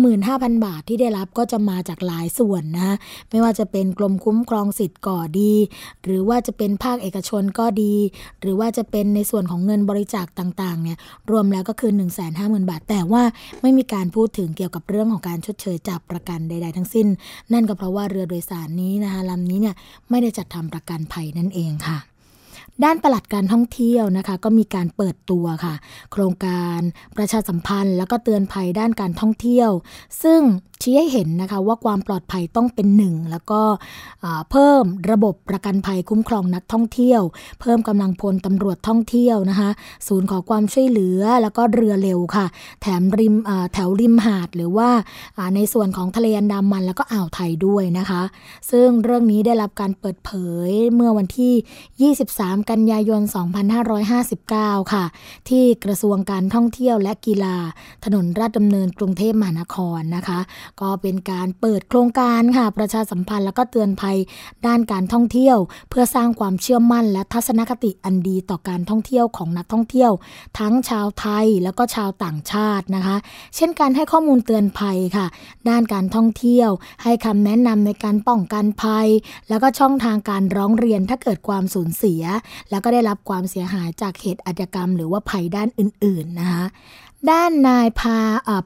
[0.03, 2.95] 15,000 บาทที่ได้รับก็จะมาจากหลายส่วนนะ
[3.29, 5.53] ไม่ว่าจะเป็นกรมคุ้มครองสิทธิ์ก่อดี
[6.03, 7.95] หรือว่าจะเป็นภาคเอกชนก็ดี
[8.41, 10.97] หรือว่าจะเป็นในส่วนของเงินบริจาคต่างๆเนี่ย
[11.31, 11.91] รวมแล้วก็คือ
[12.31, 13.23] 150,000 บาท แต่ว่า
[13.61, 17.07] ไม่มีการพูดถึงเกี่ยวกับเรื่องของการชดเชยจากประกันใด ๆ ทั้งสิ้น
[17.53, 19.75] นั่นก็เพราะว่าเรือโดยสารนี้นะคะลำนี้เนี่ย
[20.09, 22.08] ไม่ได้จัดทำประกันภัยนั่นเองค่ะ
[22.83, 25.75] ด้านปลัดการท่องเที่ยวนะคะ ก็มีการเปิดตัวค่ะ
[26.11, 26.79] โครงการ
[27.17, 29.69] ประชาสัมพันธ์ แล้วก็เตือนภัยด้านการท่องเที่ยว
[30.23, 30.41] ซึ่ง
[30.83, 33.61] ชี้ให้เห็นนะคะว่าความปลอดภัยต้องเป็นหนึ่งแล้วก็
[34.51, 37.21] เพิ่มระบบประกันภัยคุ้มครองนักท่องเที่ยว
[37.61, 39.69] เพิ่มกำลังพลตำรวจท่องเที่ยวนะคะ
[40.07, 42.45] ศูนย์ขอความช่วยเหลือแล้วก็เรือเร็วค่ะ
[42.81, 43.35] แถมริม
[43.73, 44.89] แถวริมหาดหรือว่า
[45.37, 48.21] อ่าในส่วนของทะเลอันดามันแล้วก็อ่าวไทยด้วยนะคะ
[48.71, 50.31] ซึ่งเรื่องนี้ได้รับการเปิดเผ
[50.67, 53.21] ยเมื่อวันที่ 23 กันยายน
[54.07, 55.05] 2559 ค่ะ
[55.49, 57.55] ที่กระทรวงการท่องเที่ยวและกีฬา
[58.05, 60.39] ถนนราชดำเนินกรุงเทพมหานครนะคะ
[60.81, 64.17] ก็เป็นการเปิดโครงการค่ะประชาสัมพันธ์แล้วก็เตือนภัย
[64.65, 65.57] ด้านการท่องเที่ยว
[65.89, 70.11] เพื่อสร้างความเชื่อมั่น และทัศนคติอันดีต่อการท่องเที่ยวของนักท่องเที่ยว
[70.59, 73.17] ทั้งชาวไทยแล้วก็ชาวต่างชาตินะคะ
[73.55, 75.27] เช่นการให้ข้อมูลเตือนภัยค่ะ
[75.69, 76.69] ด้านการท่องเที่ยว
[77.03, 79.07] ให้คำแนะนำในการป้องกันภัย
[79.49, 82.23] แล้วก็ช่องทางการร้องเรียนถ้าเกิดความสูญเสีย
[82.69, 86.65] แล้วก็ได้รับความเสียหายจากเหตุอาชญากรรม หรือว่าภัยด้านอื่นๆนะคะ
[87.31, 88.17] ด้านนายพา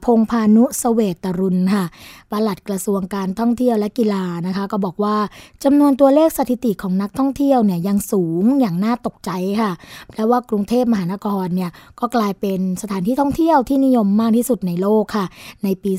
[0.04, 1.84] พงพานุสเวตรุณค่ะ
[2.30, 5.16] ปลัดกระทรวงการท่องเที่ยวและกีฬานะคะ ก็บอกว่า
[5.64, 9.30] จำนวนตัวเลขสถิติของนักท่องเที่ยวเนี่ยยังสูงอย่างน่าตกใจ
[9.60, 9.70] ค่ะ
[10.10, 15.26] แปลว่ากรุงเทพมหานครเนี่ยก็กลายเป็นสถานที่ท่องเที่ยวที่นิยมมากที่สุดในโลกค่ะ
[15.64, 15.92] ในปี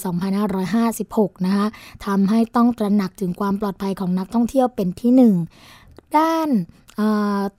[0.70, 1.66] 2556 นะคะ
[2.06, 5.34] ทำให้ต้องตระหนักถึงความปลอดภัยของนักท่องเที่ยวเป็นที่หนึ่ง
[6.18, 6.50] ด้าน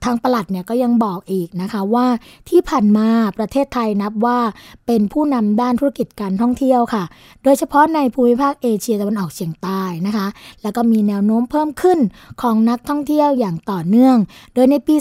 [0.03, 2.05] ทางประหลัดเนี่ยก็ยังบอกอีกนะคะว่า
[2.49, 3.07] ที่ผ่านมา
[3.37, 4.39] ประเทศไทยนับว่า
[4.85, 7.03] เป็นผู้นำด้านธุรกิจการท่องเที่ยวค่ะ
[7.43, 10.27] โดยเฉพาะในภูมิภาคเอเชียตะวันออกเฉียงใต้นะคะ
[10.63, 11.99] แล้วก็มีแนวโน้มเพิ่มขึ้น
[12.41, 14.17] ของนักท่องเที่ยวอย่างต่อเนื่อง
[14.53, 14.95] โดยในปี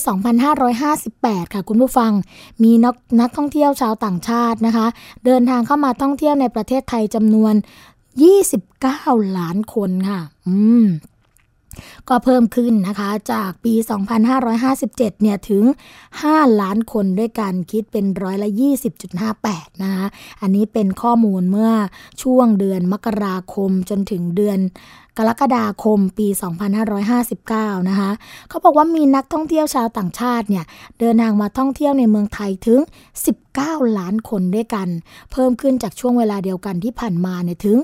[0.75, 2.13] 2558 ค่ะคุณผู้ฟัง
[2.63, 4.87] มีนักนักท่องเที่ยวชาวต่างชาตินะคะ
[5.25, 7.55] เดินทางเข้ามาท่องเที่ยวในประเทศไทยจำนวน
[8.65, 10.87] 29 ล้านคนค่ะ อืม
[12.09, 13.75] ก็เพิ่มขึ้นนะคะจากปี
[14.29, 15.65] 2557 เนี่ยถึง
[16.13, 18.49] 5 ล้านคนด้วยกันคิดเป็นร้อยละ
[19.17, 20.07] 20.58 นะคะ
[20.41, 21.73] อันนี้เป็นข้อมูลเมื่อ
[22.23, 24.59] ช่วงเดือนมกราคมจนถึงเดือน
[25.19, 26.29] กรกฎาคมปี
[27.09, 28.11] 2559 นะคะ
[28.49, 30.65] เขาบอกว่ามีนักท่องเที่ยวชาวต่างชาติเนี่ย
[30.99, 32.81] เดินทางมาท่องเที่ยวในเมืองไทยถึง
[33.43, 34.89] 19 ล้านคนด้วยกัน
[35.33, 37.77] เพิ่มขึ้นจากช่วงเวลาเดียวกันที่ผ่านมาเนี่ยถึง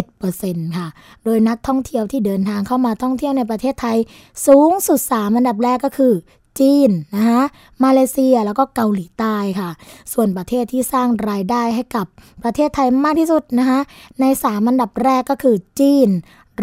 [0.00, 0.88] 11%ค่ะ
[1.24, 3.98] โดยนักท่องเที่ยวที่เดินทางเข้ามาท่องเที่ยวในประเทศไทย
[4.46, 6.14] สูงสุด 3 อันดับแรกก็คือ
[6.60, 7.42] จีนนะคะ
[7.84, 9.70] มาเลเซียแล้วก็เกาหลีใต้ค่ะ
[10.12, 12.06] ส่วนประเทศที่สร้างรายได้ให้กับ
[12.44, 13.80] ประเทศไทยมากที่สุดนะคะ
[14.20, 16.08] ใน 3 อันดับแรกก็คือจีน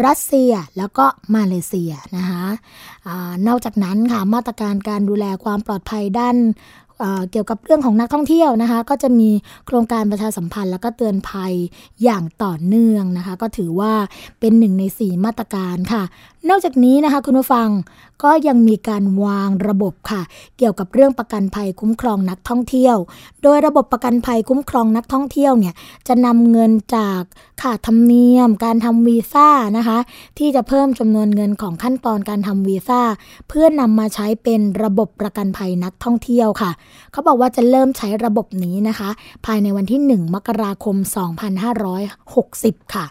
[0.06, 2.44] รัสเซียแล้วก็มาเลเซียนะคะ
[3.06, 3.10] อ
[3.46, 6.36] นอกจากนั้นค่ะมาตรการการดูแลความปลอดภัยด้าน
[6.98, 9.30] เเกี่ยวกับเรื่องของนักท่องเที่ยวนะคะ ก็จะมี
[9.66, 11.52] โครงการประชาสัมพันธ์ แล้วก็เตือนภัย
[12.02, 13.92] อย่างต่อเนื่องนะคะ ก็ถือว่า
[14.40, 16.02] เป็นหนึ่งในสี่มาตรการค่ะ
[16.48, 17.68] นอกจากนี้นะคะคุณผู้ฟัง
[18.24, 20.22] ก็ยังมีการวางระบบค่ะ
[20.58, 22.96] เกี่ยวกับเรื่องประกันภัยคุ้มครองนักท่องเที่ยว
[23.42, 25.74] โดยระบบประกันภัยคุ้มครองนักท่องเที่ยวเนี่ย
[26.08, 27.22] จะนำเงินจาก
[27.62, 29.98] ค่าธรรมเนียม การทำวีซ่านะคะ
[30.38, 33.00] ที่จะเพิ่มจำนวนเงินของขั้นตอนการทำวีซ่า
[33.48, 36.70] เพื่อนำมาใช้เป็นระบบประกันภัยนักท่องเที่ยวค่ะ
[37.12, 39.10] เขาบอกว่าจะเริ่มใช้ระบบนี้นะคะ
[39.46, 40.96] ภายในวันที่ 1 มกราคม
[42.14, 43.06] 2560 ค่ะ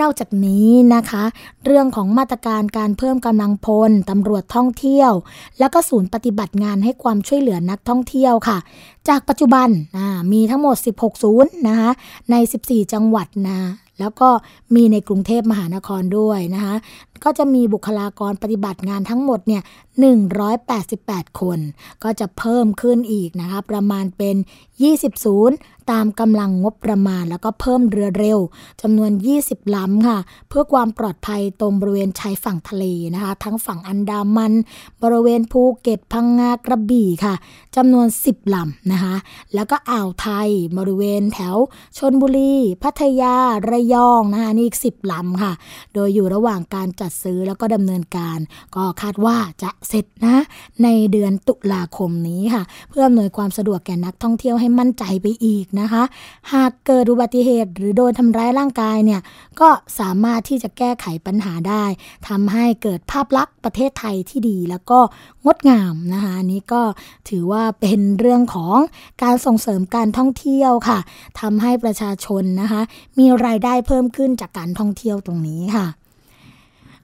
[0.00, 1.22] นอกจากนี้นะคะ
[1.64, 5.12] เรื่องของมาตรการการเพิ่มกำลังพลตำรวจท่องเที่ยว
[5.58, 8.58] แล้วก็ศูนย์ปฏิบัติงานให้ความช่วยเหลือนักท่องเที่ยวค่ะ
[9.08, 9.68] จากปัจจุบัน
[10.32, 11.90] มีทั้งหมด 16 ศูนย์นะคะ
[12.30, 12.34] ใน
[12.64, 13.58] 14 จังหวัดนะ
[14.00, 14.28] แล้วก็
[14.74, 16.74] มีในกรุงเทพมหานครด้วยนะคะ
[17.24, 19.62] ก็จะมีบุคลากรปฏิบัติงานทั้งหมดเนี่ย
[20.50, 21.58] 188 คน
[22.02, 24.36] ก็จะเพิ่มขึ้นอีกนะคะประมาณเป็น
[24.80, 25.56] 20 ศูนย์
[25.90, 28.38] ตามกำลังงบประมาณ แล้วก็เพิ่มเรือเร็ว
[28.82, 29.10] จำนวน
[29.42, 30.18] 20 ลำค่ะ
[30.48, 34.52] เพื่อความปลอดภัยตรงบริเวณชายฝั่งทะเลนะคะ ทั้งฝั่งอันดามัน
[35.02, 37.34] บริเวณภูเก็ตพังงากระบี่ค่ะ
[37.76, 39.14] จำนวน 10 ลำนะคะ
[39.54, 40.48] แล้วก็อ่าวไทย
[40.78, 41.56] บริเวณแถว
[41.98, 43.34] ชนบุรี พัทยา
[43.70, 45.52] ระยองนะคะนี่อีก 10 ลำค่ะ
[45.94, 48.38] โดยอยู่ระหว่างการจัดซื้อแล้วก็ดำเนินการ
[48.76, 50.36] ก็คาดว่าจะเสร็จนะ
[50.82, 56.02] ในเดือนตุลาคมนี้ค่ะ เพื่ออำนวยความสะดวกแก่นักท่องเที่ยวให้มั่นใจไปอีกนะคะ
[56.52, 59.20] หากเกิดอุบัติเหตุหรือโดนทำร้ายร่างกายเนี่ย
[59.60, 61.84] ก็สามารถที่จะแก้ไขปัญหาได้
[62.28, 64.98] ทำให้เกิดภาพลักษณ์ประเทศไทยที่ดีแล้วก็
[65.44, 66.82] งดงามนะคะนนี้ก็
[67.28, 68.76] ถือว่าเป็นเรื่องของ
[69.22, 70.98] การส่งเสริมการท่องเที่ยวค่ะ
[71.40, 72.82] ทำให้ประชาชนนะคะ
[73.18, 75.86] มีรายได้เพิ่มขึ้นจากการท่องเที่ยวตรงนี้ค่ะ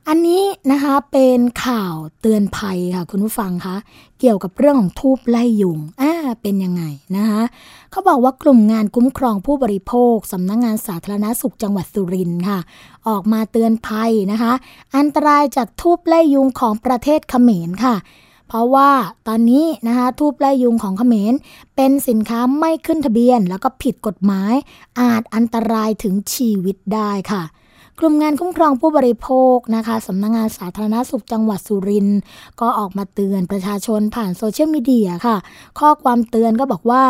[0.08, 3.76] อันนี้นะคะเป็นข่าวเตือนภัยค่ะคุณผู้ฟังคะ
[4.20, 6.82] เกี่ยวกับเรื่องของทูบไล่ยุงอ่าเป็นยังไง
[7.16, 7.42] นะคะ
[7.90, 12.58] เขาบอกว่ากลุ่มงานคุ้มครองผู้บริโภคสำนักงงานสาธารณสุขจังหวัดสุรินทร์ค่ะ
[13.08, 14.52] ออกมาเตือนภัยนะคะ
[14.96, 17.96] อันตรายจากทูบไล่ยุงของประเทศเขมรค่ะ
[18.48, 18.90] เพราะว่า
[19.28, 21.34] ตอนนี้นะคะทูบไล่ยุงของเขมร
[21.76, 24.54] เป็นสินค้าไม่ขึ้นทะเบียน แล้วก็ผิดกฎหมาย
[25.00, 27.44] อาจอันตรายถึงชีวิตได้ค่ะ
[28.00, 32.20] กลุ่มงานคุ้มครองผู้บริโภคนะคะสำนักงงานสาธารณสุขจังหวัดสุรินทร์
[32.60, 35.36] ก็ออกมาเตือนประชาชนผ่านโซเชียลมีเดียค่ะ
[35.78, 37.04] ข้อความเตือนก็บอกว่า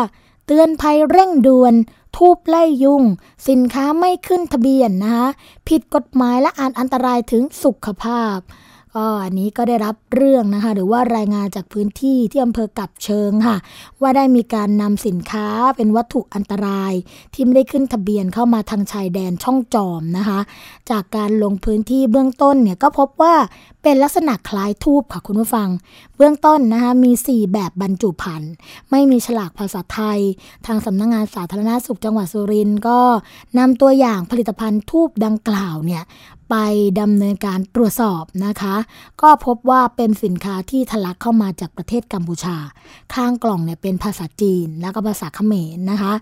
[0.47, 1.73] เตือนภัยเร่งด่วน
[2.15, 3.03] ทูบไล่ยุง
[3.49, 5.27] สินค้าไม่ขึ้นทะเบียนนะคะ
[5.67, 8.37] ผิดกฎหมายและอาจอันตรายถึงสุขภาพ
[8.97, 13.57] ก็อันนี้ก็ได้รับเรื่องนะคะ หรือว่ารายงานจากพื้นที่ที่อำเภอกับเชิงค่ะ
[14.01, 16.93] ว่าได้มีการนำสินค้าเป็นวัตถุอันตราย
[17.33, 20.39] ที่ไม่ได้ขึ้นทะเบียนเข้ามาทางชายแดนช่องจอมนะคะ
[20.91, 23.35] จากการลงพื้นที่เบื้องต้นเนี่ยก็พบว่า
[23.83, 25.69] เป็นลักษณะคล้ายทูบค่ะคุณผู้ฟัง
[26.17, 28.51] เบื้องต้นนะคะมี 4 แบบบรรจุภัณฑ์
[28.91, 30.19] ไม่มีฉลากภาษาไทย
[30.65, 32.99] ทางสำนักงงานสาธารณสุขจังหวัดสุรินทร์ก็
[33.57, 36.03] นำตัวอย่างผลิตภัณฑ์ทูบดังกล่าวเนี่ย
[36.49, 36.55] ไป
[37.01, 38.75] ดำเนินการตรวจสอบนะคะ
[39.21, 42.57] ก็พบว่าเป็นสินค้าที่ทะลักเข้ามาจากประเทศกัมพูชา
[43.13, 46.13] ข้างกล่องเนี่ยเป็นภาษาจีน แล้วก็ภาษาเขมรนะคะ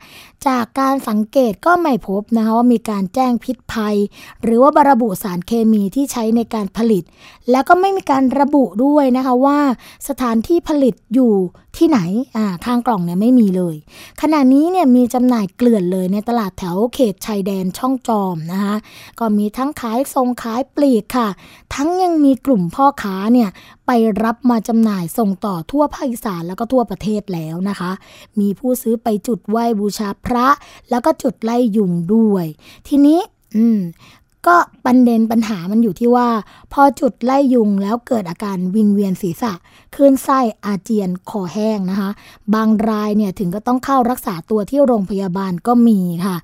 [0.47, 3.95] จากการสังเกตก็ไม่พบนะคะว่ามีการแจ้งพิษภัย
[4.43, 7.03] หรือว่าบระบุสารเคมีที่ใช้ในการผลิต
[7.51, 9.59] แล้วก็ไม่มีการระบุด้วยนะคะว่า
[10.07, 11.36] สถานที่ผลิตอยู่
[11.78, 11.99] ที่ไหน
[12.38, 13.76] อ่าข้างกล่องเนี่ยไม่มีเลย
[14.21, 18.76] ขณะนี้เนี่ยมีจำหน่ายเกลื่อนเลยในตลาดแถวเขตชายแดนช่องจอมนะคะ
[19.19, 21.30] ก็มีทั้งขายส่งขายปลีกค่ะ
[21.74, 23.49] ทั้งยังมีกลุ่มพ่อค้าเนี่ย
[23.86, 23.91] ไป
[24.24, 27.91] รับมาจำหน่ายส่งต่อทั่วภาคอีสานแล้วก็ทั่วประเทศแล้วนะคะ
[28.39, 30.47] มีผู้ซื้อไปจุดไหว้บูชาพระ
[30.89, 32.45] แล้วก็จุดไล่ยุงด้วย
[32.88, 33.20] ทีนี้
[33.55, 33.80] อืม
[34.47, 34.55] ก็
[34.86, 36.28] ประเด็นปัญหามันอยู่ที่ว่า
[36.74, 39.53] พอจุดไล่ยุงแล้วเกิดอาการวิงเวียนศีรษะ
[39.95, 42.09] คลื่นไส้อาเจียนคอแห้งนะคะ
[42.53, 46.35] บางรายเนี่ยถึงก็ต้องเข้ารักษาตัวที่โรงพยาบาลก็มีค่ะ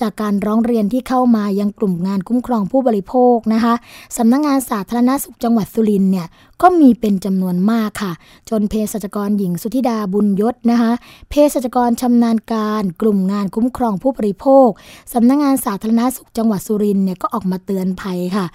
[0.00, 3.74] จากการร้องเรียนที่เข้ามายังกลุ่มงานคุ้มครองผู้บริโภคนะคะ
[4.16, 6.26] สำนักงงานสาธารณสุขจังหวัดสุรินเนี่ย
[6.62, 8.12] ก็มีเป็นจำนวนมากค่ะ
[8.50, 10.92] จนเภสัชกรหญิงสุธิดาบุญยศนะคะ
[11.30, 14.68] เภสัชกรชำนาญการ กลุ่มงานคุ้มครองผู้บริโภค
[15.12, 18.46] สำนักงงานสาธารณสุขจังหวัดสุรินเนี่ยก็ออกมาเตือนภัยค่ะ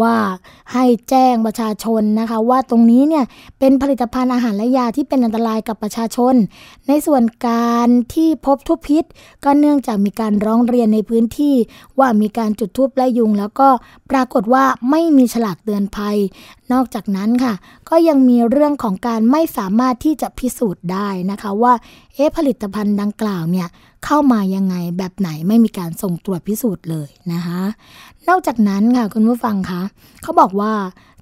[0.00, 0.16] ว่า
[0.72, 3.24] ให้แจ้งประชาชนนะคะว่าตรงนี้เนี่ย
[3.58, 6.34] เป็นผลิตภัณฑ์อาหารและยาที่เป็นอันตรายกับประชาชน
[6.88, 9.04] ในส่วนการที่พบทุบพิษ
[9.44, 11.54] ก็เนื่องจากมีการร้องเรียนในพื้นที่
[11.98, 13.68] ว่ามีการจุดทูบไล่ยุง แล้วก็
[14.10, 16.16] ปรากฏว่าไม่มีฉลากเตือนภัย
[16.72, 17.54] นอกจากนั้นค่ะ
[17.88, 21.74] ก็ยังมีเรื่องของการไม่สามารถที่จะพิสูจน์ได้นะคะว่า
[22.14, 23.68] เอ๊ะผลิตภัณฑ์ดังกล่าวเนี่ย
[24.04, 27.60] เข้ามายังไงแบบไหนไม่มีการส่งตรวจพิสูจน์เลยนะคะ
[28.28, 29.82] นอกจากนั้นค่ะคุณผู้ฟังคะ
[30.22, 30.72] เขาบอกว่า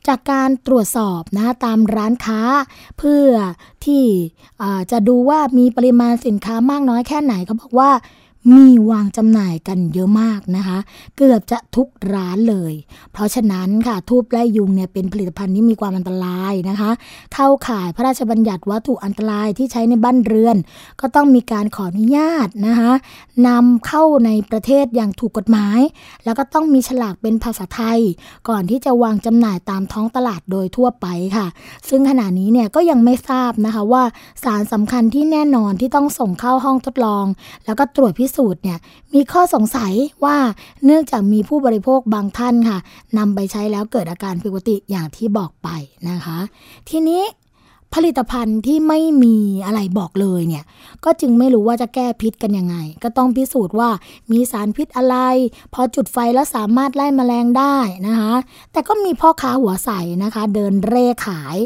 [0.09, 2.41] จากการตรวจสอบนะตามร้านค้า
[2.99, 3.31] เพื่อ
[3.85, 4.05] ที่
[4.91, 7.91] จะดูว่ามีปริมาณสินค้ามากน้อยแค่ไหนเขาบอกว่า
[8.51, 10.79] มีวางจำหน่ายกันเยอะมากนะคะ
[11.17, 12.73] เกือบจะทุกร้านเลย
[13.13, 16.91] เพราะฉะนั้นค่ะทูบไล่ยุงเนี่ยเป็นผลิตภัณฑ์ที่มีความอันตรายนะคะ
[17.35, 20.57] เข้าข่ายพระราชบัญญัติวัตถุอันตรายที่ใช้ในบ้านเรือน
[21.01, 22.93] ก็ต้องมีการขออนุญาตนะคะ
[23.49, 25.81] นำเข้าในประเทศอย่างถูกกฎหมาย
[26.25, 28.01] แล้วก็ต้องมีฉลากเป็นภาษาไทย
[28.49, 31.47] ก่อนที่จะวางจำหน่ายตามท้องตลาดโดยทั่วไปค่ะ
[31.89, 34.03] ซึ่งขณะนี้เนี่ยก็ยังไม่ทราบนะคะว่า
[34.45, 37.25] สารสำคัญที่แน่นอนที่ต้องส่งเข้าห้องทดลอง
[37.67, 38.79] แล้วก็ตรวจพิสูจน์เนี่ย
[39.15, 39.93] มีข้อสงสัย
[40.25, 40.37] ว่า
[40.85, 42.79] เนื่องจากมีผู้บริโภคบางท่านค่ะ
[43.19, 45.69] นำไปใช้แล้วเกิดอาการผิดปกติอย่างที่บอกไป
[46.11, 46.39] นะคะ
[46.89, 47.23] ทีนี้
[47.95, 49.37] ผลิตภัณฑ์ที่ไม่มี
[49.67, 50.65] อะไรบอกเลยเนี่ย
[51.05, 53.91] ก็จึงไม่รู้ว่าจะแก้พิษกันยังไง ก็ต้องพิสูจน์ว่า
[54.31, 55.17] มีสารพิษอะไร
[55.75, 57.77] พอจุดไฟแล้วสามารถไล่มแมลงได้
[58.07, 58.35] นะคะ
[58.73, 59.91] แต่ก็มีพ่อค้าหัวใส
[60.25, 61.57] นะคะ เดินเร่ขาย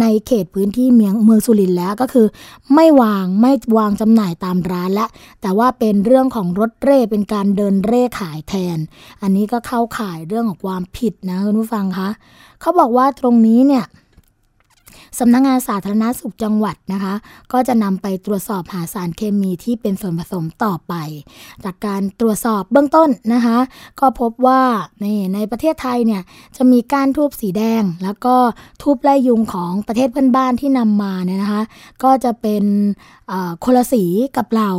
[0.00, 2.26] ในเขตพื้นที่เมืองเมืองสุรินทร์แล้วก็คือ
[2.74, 5.06] ไม่วางไม่วางจำหน่ายตามร้านละ
[5.42, 8.78] แต่ว่าเป็นเรื่องของรถเร่เป็นการเดินเร่ขายแทน
[9.22, 12.08] อันนี้ก็เข้าข่ายเรื่องของความผิดนะคุณผู้ฟังคะ
[12.60, 13.86] เขาบอกว่าตรงนี้เนี่ย
[15.18, 17.14] สำนักงงานสาธารณาสุขจังหวัดนะคะ
[17.52, 20.94] ก็จะนำไปตรวจสอบหาสารเคมีที่เป็นส่วนผสมต่อไป
[21.64, 23.58] จากการตรวจสอบเบื้องต้นนะคะ
[24.00, 24.60] ก็พบว่า
[25.00, 26.22] ในในประเทศไทยเนี่ย
[26.56, 28.34] จะมีก้านทูบสีแดง แล้วก็
[28.82, 31.62] ทูบไล่ยุงของประเทศเพื่อนบ้านที่นำมาเนี่ยนะคะ
[32.04, 32.64] ก็จะเป็น
[33.64, 34.04] คนละสี
[34.36, 34.70] กับเรา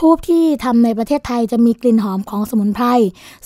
[0.00, 2.86] ทูบที่ทำในประเทศไทยจะมีกลิ่นหอมของสมุนไพร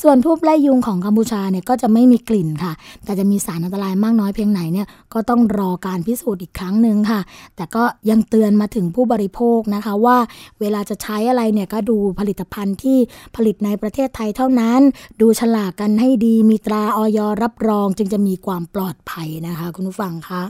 [0.03, 2.73] ส่วนทูบไล่ยุงของกัมพูชาเนี่ยก็จะไม่มีกลิ่นค่ะ
[3.05, 7.21] แต่จะมีสารอันตรายมากน้อยเพียงไหนเนี่ยก็ต้องรอการพิสูจน์อีกครั้งหนึ่งค่ะ
[7.57, 10.19] แต่ก็ยังเตือนมาถึงผู้บริโภคนะคะว่า
[10.61, 12.99] เวลาจะใช้อะไรเนี่ยก็ดูผลิตภัณฑ์ที่
[13.37, 14.81] ผลิตในประเทศไทยเท่านั้น
[15.21, 20.43] ดูฉลากกันให้ดีมีตราออยรับรอง จึงจะมีความปลอดภัยนะคะ คุณผู้ฟังคะ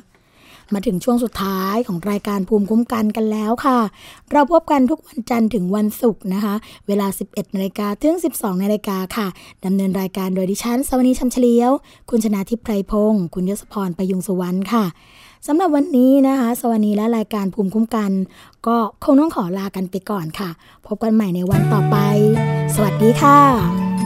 [0.74, 3.78] มาถึงช่วงสุดท้ายของรายการภูมิคุ้มกันกันแล้วค่ะ
[4.32, 6.54] เราพบกันทุกวันจันทร์ถึงวันศุกร์นะคะ
[6.86, 9.26] เวลา 11นาฬิกาถึง 12นาฬิกาค่ะ
[9.64, 11.72] ดำเนินรายการโดยดิฉันสวนีชัมเฉลียว
[12.10, 14.84] คุณชนาทิพไพรพงศ์คุณยศพรประยุงสุวรรณค่ะ
[15.46, 18.10] สำหรับวันนี้นะคะ สวัสดีและรายการภูมิคุ้มกัน
[18.66, 20.50] ก็คงต้องขอลากันไปก่อนค่ะ
[20.86, 21.96] พบกันใหม่ในวันต่อไป
[22.74, 24.05] สวัสดีค่ะ